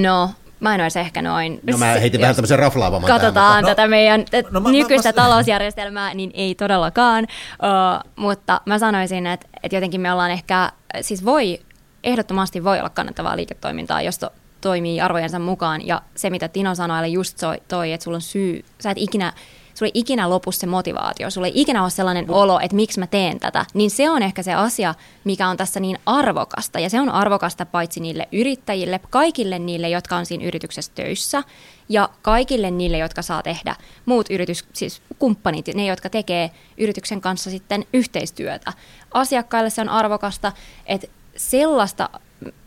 No, 0.02 0.30
Mä 0.60 0.76
en 0.76 0.82
olisi 0.82 1.00
ehkä 1.00 1.22
noin. 1.22 1.60
No 1.68 1.78
mä 1.78 1.86
heitin 1.86 2.22
vähän 2.22 2.36
tämmöisen 2.36 2.60
raflaavamman 2.60 3.08
Katsotaan 3.08 3.66
tätä 3.66 3.82
no, 3.82 3.88
meidän 3.88 4.26
no, 4.52 4.60
no, 4.60 4.70
nykyistä 4.70 5.10
mä, 5.10 5.22
mä, 5.22 5.24
talousjärjestelmää, 5.24 6.14
niin 6.14 6.32
ei 6.34 6.56
todellakaan. 6.56 7.24
Uh, 7.24 8.12
mutta 8.16 8.62
mä 8.66 8.80
sanoisin, 8.80 9.28
että, 9.28 9.48
että 9.64 9.76
jotenkin 9.76 10.02
me 10.02 10.14
ollaan 10.14 10.32
ehkä, 10.32 10.72
siis 11.02 11.26
voi 11.26 11.60
ehdottomasti 12.04 12.64
voi 12.64 12.80
olla 12.80 12.90
kannattavaa 12.90 13.36
liiketoimintaa, 13.36 14.02
jos 14.02 14.18
to, 14.18 14.30
toimii 14.62 15.02
arvojensa 15.02 15.40
mukaan. 15.40 15.88
Ja 15.88 16.02
se, 16.16 16.30
mitä 16.30 16.48
Tino 16.48 16.76
sanoi, 16.76 17.00
eli 17.00 17.14
just 17.14 17.38
toi, 17.68 17.92
että 17.92 18.04
sulla 18.04 18.16
on 18.16 18.22
syy, 18.22 18.66
sä 18.80 18.92
et 18.92 18.98
ikinä, 18.98 19.34
sulla 19.74 19.92
ei 19.96 20.02
ikinä 20.02 20.30
lopu 20.30 20.52
se 20.52 20.68
motivaatio, 20.68 21.30
sulla 21.30 21.48
ei 21.48 21.54
ikinä 21.56 21.82
ole 21.82 21.90
sellainen 21.90 22.28
no. 22.28 22.34
olo, 22.34 22.60
että 22.60 22.76
miksi 22.76 23.00
mä 23.00 23.08
teen 23.08 23.40
tätä, 23.40 23.66
niin 23.74 23.92
se 23.92 24.10
on 24.10 24.24
ehkä 24.24 24.44
se 24.44 24.54
asia, 24.54 24.96
mikä 25.24 25.48
on 25.48 25.58
tässä 25.58 25.80
niin 25.80 26.00
arvokasta. 26.06 26.80
Ja 26.80 26.90
se 26.90 27.00
on 27.00 27.10
arvokasta 27.10 27.66
paitsi 27.66 28.00
niille 28.00 28.28
yrittäjille, 28.32 29.00
kaikille 29.10 29.60
niille, 29.60 29.90
jotka 29.90 30.16
on 30.16 30.26
siinä 30.26 30.46
yrityksessä 30.46 30.92
töissä, 30.96 31.44
ja 31.90 32.10
kaikille 32.22 32.72
niille, 32.72 32.98
jotka 32.98 33.22
saa 33.22 33.44
tehdä 33.44 33.76
muut 34.06 34.30
yritys, 34.30 34.66
siis 34.74 35.02
kumppanit, 35.20 35.68
ne, 35.76 35.86
jotka 35.86 36.10
tekee 36.10 36.52
yrityksen 36.78 37.22
kanssa 37.22 37.50
sitten 37.50 37.86
yhteistyötä. 37.94 38.74
Asiakkaille 39.14 39.70
se 39.70 39.82
on 39.82 39.90
arvokasta, 39.90 40.52
että 40.86 41.08
sellaista 41.40 42.10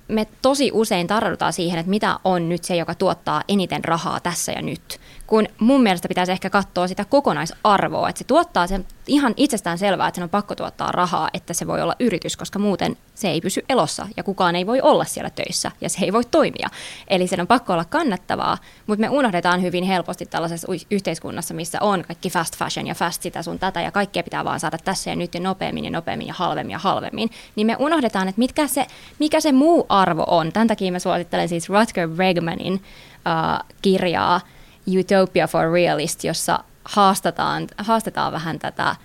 me 0.08 0.26
tosi 0.42 0.70
usein 0.74 1.06
tarvitaan 1.06 1.52
siihen, 1.52 1.78
että 1.78 1.90
mitä 1.90 2.18
on 2.24 2.48
nyt 2.48 2.64
se, 2.64 2.76
joka 2.76 2.94
tuottaa 2.94 3.42
eniten 3.48 3.84
rahaa 3.84 4.20
tässä 4.20 4.52
ja 4.52 4.62
nyt 4.62 5.00
kun 5.32 5.46
mun 5.58 5.82
mielestä 5.82 6.08
pitäisi 6.08 6.32
ehkä 6.32 6.50
katsoa 6.50 6.88
sitä 6.88 7.04
kokonaisarvoa, 7.04 8.08
että 8.08 8.18
se 8.18 8.24
tuottaa 8.24 8.66
sen 8.66 8.86
ihan 9.06 9.34
itsestään 9.36 9.78
selvää, 9.78 10.08
että 10.08 10.16
sen 10.16 10.22
on 10.22 10.30
pakko 10.30 10.54
tuottaa 10.54 10.92
rahaa, 10.92 11.28
että 11.34 11.54
se 11.54 11.66
voi 11.66 11.82
olla 11.82 11.96
yritys, 12.00 12.36
koska 12.36 12.58
muuten 12.58 12.96
se 13.14 13.28
ei 13.28 13.40
pysy 13.40 13.64
elossa 13.68 14.08
ja 14.16 14.22
kukaan 14.22 14.56
ei 14.56 14.66
voi 14.66 14.80
olla 14.80 15.04
siellä 15.04 15.30
töissä 15.30 15.70
ja 15.80 15.88
se 15.88 16.04
ei 16.04 16.12
voi 16.12 16.24
toimia. 16.24 16.68
Eli 17.08 17.26
sen 17.26 17.40
on 17.40 17.46
pakko 17.46 17.72
olla 17.72 17.84
kannattavaa, 17.84 18.58
mutta 18.86 19.00
me 19.00 19.08
unohdetaan 19.08 19.62
hyvin 19.62 19.84
helposti 19.84 20.26
tällaisessa 20.26 20.68
yhteiskunnassa, 20.90 21.54
missä 21.54 21.78
on 21.80 22.04
kaikki 22.06 22.30
fast 22.30 22.56
fashion 22.56 22.86
ja 22.86 22.94
fast 22.94 23.22
sitä 23.22 23.42
sun 23.42 23.58
tätä 23.58 23.80
ja 23.80 23.90
kaikkea 23.90 24.22
pitää 24.22 24.44
vaan 24.44 24.60
saada 24.60 24.78
tässä 24.78 25.10
ja 25.10 25.16
nyt 25.16 25.34
ja 25.34 25.40
nopeammin 25.40 25.84
ja 25.84 25.90
nopeammin 25.90 26.26
ja 26.26 26.34
halvemmin 26.34 26.72
ja 26.72 26.78
halvemmin, 26.78 27.30
niin 27.56 27.66
me 27.66 27.76
unohdetaan, 27.78 28.28
että 28.28 28.38
mitkä 28.38 28.66
se, 28.66 28.86
mikä 29.18 29.40
se 29.40 29.52
muu 29.52 29.86
arvo 29.88 30.24
on. 30.26 30.52
Tämän 30.52 30.68
takia 30.68 30.92
mä 30.92 30.98
suosittelen 30.98 31.48
siis 31.48 31.68
Rutger 31.68 32.08
Bregmanin 32.08 32.74
uh, 32.74 33.68
kirjaa, 33.82 34.40
Utopia 34.98 35.46
for 35.46 35.72
Realist, 35.72 36.24
jossa 36.24 36.58
haastetaan, 36.84 37.66
haastetaan 37.78 38.32
vähän 38.32 38.58
tätä 38.58 38.96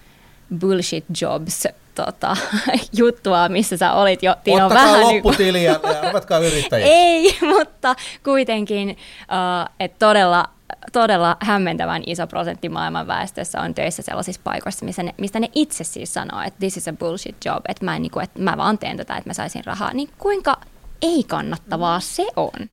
bullshit 0.59 1.05
jobs 1.21 1.67
tota, 1.95 2.37
juttua, 2.97 3.49
missä 3.49 3.77
sä 3.77 3.93
olit 3.93 4.23
jo. 4.23 4.35
Tino, 4.43 4.65
Ottakaa 4.65 4.85
vähän 4.85 5.01
lopputili 5.01 5.63
ja, 5.63 5.71
ja 5.71 6.01
ruvetkaa 6.07 6.39
yrittäjiksi. 6.39 6.91
Ei, 6.93 7.37
mutta 7.41 7.95
kuitenkin, 8.23 8.89
uh, 8.89 9.69
että 9.79 10.05
todella, 10.05 10.45
todella 10.93 11.37
hämmentävän 11.39 12.03
iso 12.05 12.27
prosentti 12.27 12.69
maailman 12.69 13.07
väestössä 13.07 13.61
on 13.61 13.73
töissä 13.73 14.01
sellaisissa 14.01 14.41
paikoissa, 14.43 14.85
missä 14.85 15.03
ne, 15.03 15.13
mistä 15.17 15.39
ne 15.39 15.49
itse 15.55 15.83
siis 15.83 16.13
sanoo, 16.13 16.41
että 16.41 16.59
this 16.59 16.77
is 16.77 16.87
a 16.87 16.93
bullshit 16.93 17.35
job, 17.45 17.63
että 17.69 17.85
mä, 17.85 17.95
en, 17.95 18.01
niin 18.01 18.11
kuin, 18.11 18.23
että 18.23 18.41
mä 18.41 18.57
vaan 18.57 18.77
teen 18.77 18.97
tätä, 18.97 19.17
että 19.17 19.29
mä 19.29 19.33
saisin 19.33 19.65
rahaa. 19.65 19.93
Niin 19.93 20.09
kuinka 20.17 20.59
ei 21.01 21.23
kannattavaa 21.23 21.99
se 21.99 22.27
on? 22.35 22.69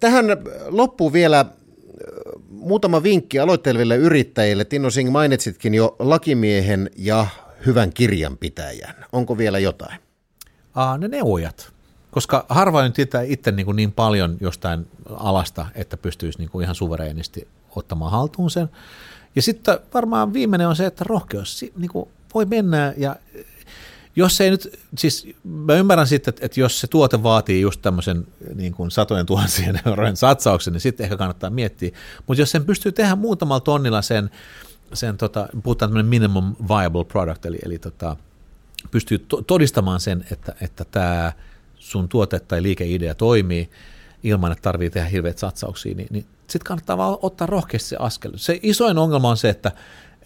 Tähän 0.00 0.26
loppuu 0.68 1.12
vielä 1.12 1.44
muutama 2.56 3.02
vinkki 3.02 3.38
aloitteleville 3.38 3.96
yrittäjille. 3.96 4.64
Tino 4.64 4.90
Singh 4.90 5.12
mainitsitkin 5.12 5.74
jo 5.74 5.96
lakimiehen 5.98 6.90
ja 6.96 7.26
hyvän 7.66 7.92
kirjanpitäjän. 7.92 8.94
Onko 9.12 9.38
vielä 9.38 9.58
jotain? 9.58 9.98
Aa, 10.74 10.98
ne 10.98 11.08
neuvojat. 11.08 11.72
Koska 12.10 12.46
harvoin 12.48 12.92
tietää 12.92 13.22
itse 13.22 13.52
niin, 13.52 13.66
kuin 13.66 13.76
niin 13.76 13.92
paljon 13.92 14.36
jostain 14.40 14.86
alasta, 15.10 15.66
että 15.74 15.96
pystyisi 15.96 16.38
niin 16.38 16.50
kuin 16.50 16.62
ihan 16.62 16.74
suvereenisti 16.74 17.48
ottamaan 17.76 18.12
haltuun 18.12 18.50
sen. 18.50 18.68
Ja 19.36 19.42
sitten 19.42 19.78
varmaan 19.94 20.32
viimeinen 20.32 20.68
on 20.68 20.76
se, 20.76 20.86
että 20.86 21.04
rohkeus 21.08 21.64
niin 21.76 21.90
kuin 21.90 22.08
voi 22.34 22.44
mennä 22.44 22.94
ja 22.96 23.16
jos 24.16 24.40
ei 24.40 24.50
nyt, 24.50 24.80
siis 24.98 25.28
mä 25.44 25.74
ymmärrän 25.74 26.06
sitten, 26.06 26.32
että, 26.32 26.46
että 26.46 26.60
jos 26.60 26.80
se 26.80 26.86
tuote 26.86 27.22
vaatii 27.22 27.60
just 27.60 27.82
tämmöisen 27.82 28.26
niin 28.54 28.72
kuin 28.72 28.90
satojen 28.90 29.26
tuhansien 29.26 29.80
eurojen 29.86 30.16
satsauksen, 30.16 30.72
niin 30.72 30.80
sitten 30.80 31.04
ehkä 31.04 31.16
kannattaa 31.16 31.50
miettiä. 31.50 31.90
Mutta 32.26 32.42
jos 32.42 32.50
sen 32.50 32.64
pystyy 32.64 32.92
tehdä 32.92 33.16
muutamalla 33.16 33.60
tonnilla 33.60 34.02
sen, 34.02 34.30
sen 34.92 35.16
tota, 35.16 35.48
puhutaan 35.62 35.88
tämmöinen 35.90 36.10
minimum 36.10 36.56
viable 36.68 37.04
product, 37.04 37.46
eli, 37.46 37.58
eli 37.64 37.78
tota, 37.78 38.16
pystyy 38.90 39.18
to- 39.18 39.42
todistamaan 39.42 40.00
sen, 40.00 40.24
että, 40.32 40.54
että 40.60 40.84
tämä 40.84 41.32
sun 41.74 42.08
tuote 42.08 42.40
tai 42.40 42.62
liikeidea 42.62 43.14
toimii 43.14 43.70
ilman, 44.22 44.52
että 44.52 44.62
tarvii 44.62 44.90
tehdä 44.90 45.08
hirveät 45.08 45.38
satsauksia, 45.38 45.94
niin, 45.94 46.08
niin 46.10 46.26
sitten 46.46 46.66
kannattaa 46.66 46.98
vaan 46.98 47.18
ottaa 47.22 47.46
rohkeasti 47.46 47.88
se 47.88 47.96
askel. 47.98 48.32
Se 48.36 48.60
isoin 48.62 48.98
ongelma 48.98 49.30
on 49.30 49.36
se, 49.36 49.48
että 49.48 49.72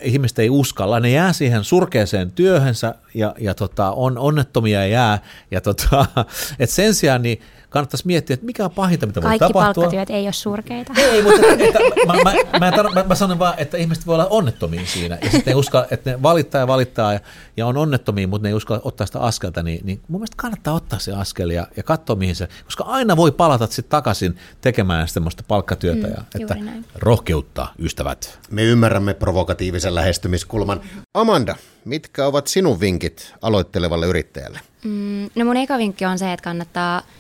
ihmiset 0.03 0.39
ei 0.39 0.51
uskalla, 0.51 1.01
ne 1.01 1.11
jää 1.11 1.33
siihen 1.33 1.65
surkeeseen 1.65 2.33
työhönsä 2.33 2.95
ja, 3.15 3.35
ja 3.39 3.55
tota, 3.55 3.91
on 3.91 4.19
onnettomia 4.19 4.87
jää. 4.87 5.19
Ja 5.51 5.61
tota, 5.61 6.07
et 6.59 6.71
sen 6.71 6.95
sijaan 6.95 7.23
niin 7.23 7.41
kannattaisi 7.71 8.07
miettiä, 8.07 8.35
että 8.35 8.47
mikä 8.47 8.65
on 8.65 8.71
pahinta, 8.71 9.07
mitä 9.07 9.21
Kaikki 9.21 9.41
voi 9.41 9.49
tapahtua. 9.49 9.83
Kaikki 9.83 9.97
palkkatyöt 9.97 10.19
ei 10.19 10.27
ole 10.27 10.33
surkeita. 10.33 10.93
Ei, 10.97 11.23
mutta 11.23 11.47
että, 11.53 11.79
mä, 12.07 12.13
mä, 12.13 12.33
mä, 12.61 12.71
tar- 12.71 12.95
mä, 12.95 13.03
mä, 13.03 13.15
sanon 13.15 13.39
vaan, 13.39 13.55
että 13.57 13.77
ihmiset 13.77 14.07
voi 14.07 14.15
olla 14.15 14.27
onnettomia 14.27 14.87
siinä. 14.87 15.19
Ja 15.23 15.31
sitten 15.31 15.53
ne 15.53 15.55
uskalla, 15.55 15.87
että 15.91 16.11
ne 16.11 16.23
valittaa 16.23 16.59
ja 16.59 16.67
valittaa 16.67 17.13
ja, 17.13 17.21
ja 17.57 17.67
on 17.67 17.77
onnettomia, 17.77 18.29
mutta 18.29 18.43
ne 18.43 18.49
ei 18.49 18.55
uskalla 18.55 18.83
ottaa 18.85 19.07
sitä 19.07 19.21
askelta. 19.21 19.63
Niin, 19.63 19.81
niin 19.87 20.01
mun 20.09 20.21
mielestä 20.21 20.37
kannattaa 20.37 20.75
ottaa 20.75 20.99
se 20.99 21.13
askel 21.13 21.51
ja, 21.51 21.67
ja 21.77 21.83
katsoa, 21.83 22.17
mihin 22.17 22.37
se, 22.37 22.49
koska 22.65 22.85
aina 22.85 23.17
voi 23.17 23.33
palata 23.33 23.67
sitten 23.67 23.91
takaisin 23.91 24.37
tekemään 24.61 25.09
semmoista 25.09 25.43
palkkatyötä. 25.49 26.07
Mm, 26.07 26.13
ja, 26.13 26.25
että 26.41 26.55
näin. 26.55 26.85
rohkeutta, 26.95 27.69
ystävät. 27.79 28.39
Me 28.51 28.63
ymmärrämme 28.63 29.15
provokatiivisen 29.15 29.95
lähestymiskulman. 29.95 30.81
Amanda, 31.15 31.57
mitkä 31.85 32.27
ovat 32.27 32.47
sinun 32.47 32.81
vinkit 32.81 33.35
aloittelevalle 33.43 34.07
yrittäjälle? 34.07 34.61
Mm, 34.85 35.31
no 35.35 35.45
mun 35.45 35.57
eka 35.57 35.79
vinkki 35.79 36.07
on 36.07 36.19
se, 36.19 36.33
että 36.33 36.45
kannattaa– 36.45 37.03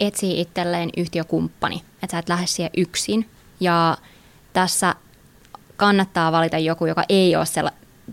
etsii 0.00 0.40
itselleen 0.40 0.90
yhtiökumppani, 0.96 1.82
että 2.02 2.10
sä 2.10 2.18
et 2.18 2.28
lähde 2.28 2.46
siihen 2.46 2.70
yksin. 2.76 3.30
Ja 3.60 3.96
tässä 4.52 4.94
kannattaa 5.76 6.32
valita 6.32 6.58
joku, 6.58 6.86
joka 6.86 7.04
ei 7.08 7.36
ole 7.36 7.46
se 7.46 7.62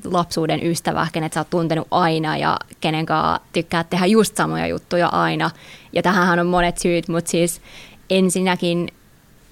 lapsuuden 0.06 0.63
ystävä, 0.63 1.08
kenet 1.13 1.34
sä 1.34 1.39
oot 1.39 1.50
tuntenut 1.50 1.88
aina 1.91 2.38
ja 2.38 2.60
kenen 2.82 3.06
kanssa 3.06 3.39
tykkää 3.54 3.84
tehdä 3.84 4.06
just 4.06 4.36
samoja 4.36 4.67
juttuja 4.67 5.08
aina. 5.08 5.52
Ja 5.93 6.04
tähän 6.04 6.39
on 6.39 6.47
monet 6.47 6.78
syyt, 6.78 7.08
mutta 7.08 7.32
siis 7.32 7.62
ensinnäkin 8.10 8.91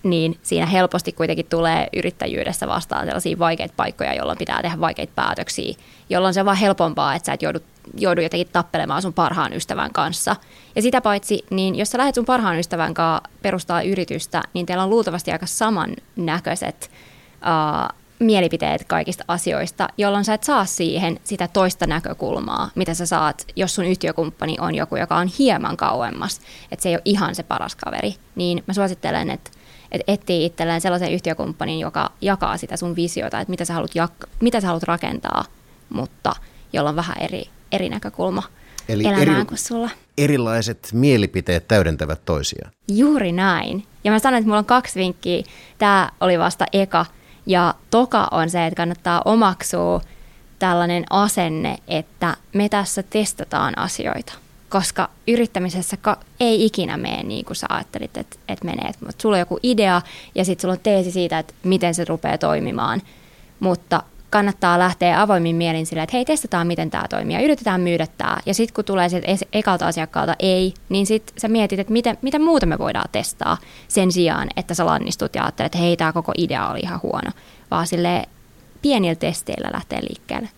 niin 0.03 0.39
siinä 0.43 0.65
helposti 0.65 1.11
kuitenkin 1.11 1.45
tulee 1.45 1.87
yrittäjyydessä 1.95 2.67
vastaan 2.67 3.05
sellaisia 3.05 3.39
vaikeita 3.39 3.73
paikkoja, 3.77 4.13
jolloin 4.13 4.37
pitää 4.37 4.61
tehdä 4.61 4.79
vaikeita 4.79 5.13
päätöksiä, 5.15 5.75
jolloin 6.09 6.33
se 6.33 6.39
on 6.39 6.45
vaan 6.45 6.57
helpompaa, 6.57 7.15
että 7.15 7.25
sä 7.25 7.33
et 7.33 7.41
joudu, 7.41 7.59
joudu 7.97 8.21
jotenkin 8.21 8.49
tappelemaan 8.53 9.01
sun 9.01 9.13
parhaan 9.13 9.53
ystävän 9.53 9.93
kanssa. 9.93 10.35
Ja 10.75 10.81
sitä 10.81 11.01
paitsi, 11.01 11.45
niin 11.49 11.75
jos 11.75 11.89
sä 11.89 11.97
lähdet 11.97 12.15
sun 12.15 12.25
parhaan 12.25 12.59
ystävän 12.59 12.93
kanssa 12.93 13.29
perustaa 13.41 13.81
yritystä, 13.81 14.43
niin 14.53 14.65
teillä 14.65 14.83
on 14.83 14.89
luultavasti 14.89 15.31
aika 15.31 15.45
samannäköiset 15.45 16.91
uh, 17.35 17.95
mielipiteet 18.19 18.83
kaikista 18.83 19.23
asioista, 19.27 19.87
jolloin 19.97 20.25
sä 20.25 20.33
et 20.33 20.43
saa 20.43 20.65
siihen 20.65 21.19
sitä 21.23 21.47
toista 21.47 21.87
näkökulmaa, 21.87 22.69
mitä 22.75 22.93
sä 22.93 23.05
saat, 23.05 23.45
jos 23.55 23.75
sun 23.75 23.85
yhtiökumppani 23.85 24.55
on 24.59 24.75
joku, 24.75 24.95
joka 24.95 25.15
on 25.15 25.27
hieman 25.39 25.77
kauemmas, 25.77 26.41
että 26.71 26.83
se 26.83 26.89
ei 26.89 26.95
ole 26.95 27.01
ihan 27.05 27.35
se 27.35 27.43
paras 27.43 27.75
kaveri, 27.75 28.15
niin 28.35 28.63
mä 28.67 28.73
suosittelen, 28.73 29.29
että 29.29 29.51
että 29.91 30.11
etsii 30.11 30.45
itselleen 30.45 30.81
sellaisen 30.81 31.13
yhtiökumppanin, 31.13 31.79
joka 31.79 32.11
jakaa 32.21 32.57
sitä 32.57 32.77
sun 32.77 32.95
visiota, 32.95 33.39
että 33.39 33.49
mitä 33.49 33.65
sä 33.65 33.73
haluat, 33.73 33.91
jak- 33.91 34.27
mitä 34.39 34.61
sä 34.61 34.67
haluat 34.67 34.83
rakentaa, 34.83 35.45
mutta 35.89 36.35
jolla 36.73 36.89
on 36.89 36.95
vähän 36.95 37.17
eri, 37.19 37.49
eri 37.75 37.89
näkökulma 37.89 38.43
Eli 38.89 39.03
elämään 39.03 39.37
eri, 39.37 39.45
kuin 39.45 39.57
sulla. 39.57 39.89
Erilaiset 40.17 40.89
mielipiteet 40.93 41.67
täydentävät 41.67 42.25
toisiaan. 42.25 42.71
Juuri 42.87 43.31
näin. 43.31 43.83
Ja 44.03 44.11
mä 44.11 44.19
sanoin, 44.19 44.39
että 44.39 44.47
mulla 44.47 44.59
on 44.59 44.65
kaksi 44.65 44.99
vinkkiä. 44.99 45.43
Tämä 45.77 46.09
oli 46.21 46.39
vasta 46.39 46.65
eka. 46.73 47.05
Ja 47.45 47.75
toka 47.91 48.27
on 48.31 48.49
se, 48.49 48.65
että 48.65 48.77
kannattaa 48.77 49.21
omaksua 49.25 50.01
tällainen 50.59 51.03
asenne, 51.09 51.77
että 51.87 52.37
me 52.53 52.69
tässä 52.69 53.03
testataan 53.03 53.77
asioita 53.77 54.33
koska 54.69 55.09
yrittämisessä 55.27 55.97
ei 56.39 56.65
ikinä 56.65 56.97
mene 56.97 57.23
niin 57.23 57.45
kuin 57.45 57.55
sä 57.55 57.67
ajattelit, 57.69 58.17
että, 58.17 58.35
että 58.47 58.65
menee. 58.65 58.91
Mutta 58.99 59.21
sulla 59.21 59.35
on 59.35 59.39
joku 59.39 59.59
idea 59.63 60.01
ja 60.35 60.45
sitten 60.45 60.61
sulla 60.61 60.71
on 60.71 60.79
teesi 60.83 61.11
siitä, 61.11 61.39
että 61.39 61.53
miten 61.63 61.95
se 61.95 62.05
rupeaa 62.05 62.37
toimimaan. 62.37 63.01
Mutta 63.59 64.03
kannattaa 64.29 64.79
lähteä 64.79 65.21
avoimin 65.21 65.55
mielin 65.55 65.85
sille, 65.85 66.03
että 66.03 66.17
hei, 66.17 66.25
testataan, 66.25 66.67
miten 66.67 66.89
tämä 66.89 67.05
toimii 67.09 67.35
ja 67.35 67.41
yritetään 67.41 67.81
myydä 67.81 68.07
tämä. 68.17 68.37
Ja 68.45 68.53
sitten 68.53 68.75
kun 68.75 68.85
tulee 68.85 69.09
sieltä 69.09 69.27
ekalta 69.53 69.87
asiakkaalta 69.87 70.35
ei, 70.39 70.73
niin 70.89 71.05
sitten 71.05 71.39
sä 71.39 71.47
mietit, 71.47 71.79
että 71.79 71.93
miten, 71.93 72.17
mitä 72.21 72.39
muuta 72.39 72.65
me 72.65 72.77
voidaan 72.77 73.09
testaa 73.11 73.57
sen 73.87 74.11
sijaan, 74.11 74.47
että 74.57 74.73
sä 74.73 74.85
lannistut 74.85 75.35
ja 75.35 75.43
ajattelet, 75.43 75.65
että 75.65 75.77
hei, 75.77 75.97
tämä 75.97 76.13
koko 76.13 76.31
idea 76.37 76.69
oli 76.69 76.79
ihan 76.79 76.99
huono. 77.03 77.31
Vaan 77.71 77.87
sille 77.87 78.23
pienillä 78.81 79.15
testeillä 79.15 79.69
lähtee 79.73 80.01
liikkeelle. 80.01 80.49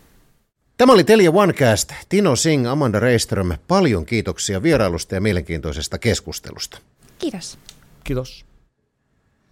Tämä 0.78 0.94
oli 0.94 1.04
Telia 1.04 1.32
OneCast. 1.32 1.94
Tino 2.10 2.36
Singh, 2.36 2.70
Amanda 2.70 3.00
Reiström. 3.00 3.50
Paljon 3.68 4.06
kiitoksia 4.06 4.64
vierailusta 4.64 5.16
ja 5.16 5.22
mielenkiintoisesta 5.22 5.98
keskustelusta. 5.98 6.78
Kiitos. 7.20 7.58
Kiitos. 8.04 8.46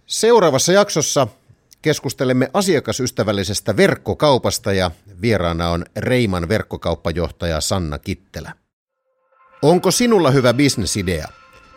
Seuraavassa 0.06 0.72
jaksossa 0.72 1.28
keskustelemme 1.86 2.50
asiakasystävällisestä 2.54 3.76
verkkokaupasta 3.76 4.72
ja 4.72 4.90
vieraana 5.22 5.70
on 5.70 5.84
Reiman 5.96 6.48
verkkokauppajohtaja 6.48 7.60
Sanna 7.60 7.98
Kittelä. 7.98 8.52
Onko 9.62 9.90
sinulla 9.90 10.30
hyvä 10.30 10.54
bisnesidea? 10.54 11.28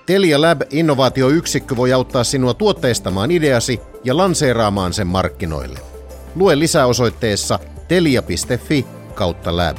Telia 0.05 0.41
Lab 0.41 0.61
innovaatioyksikkö 0.69 1.75
voi 1.75 1.93
auttaa 1.93 2.23
sinua 2.23 2.53
tuotteistamaan 2.53 3.31
ideasi 3.31 3.79
ja 4.03 4.17
lanseeraamaan 4.17 4.93
sen 4.93 5.07
markkinoille. 5.07 5.79
Lue 6.35 6.59
lisää 6.59 6.85
osoitteessa 6.85 7.59
telia.fi 7.87 8.85
kautta 9.15 9.57
lab. 9.57 9.77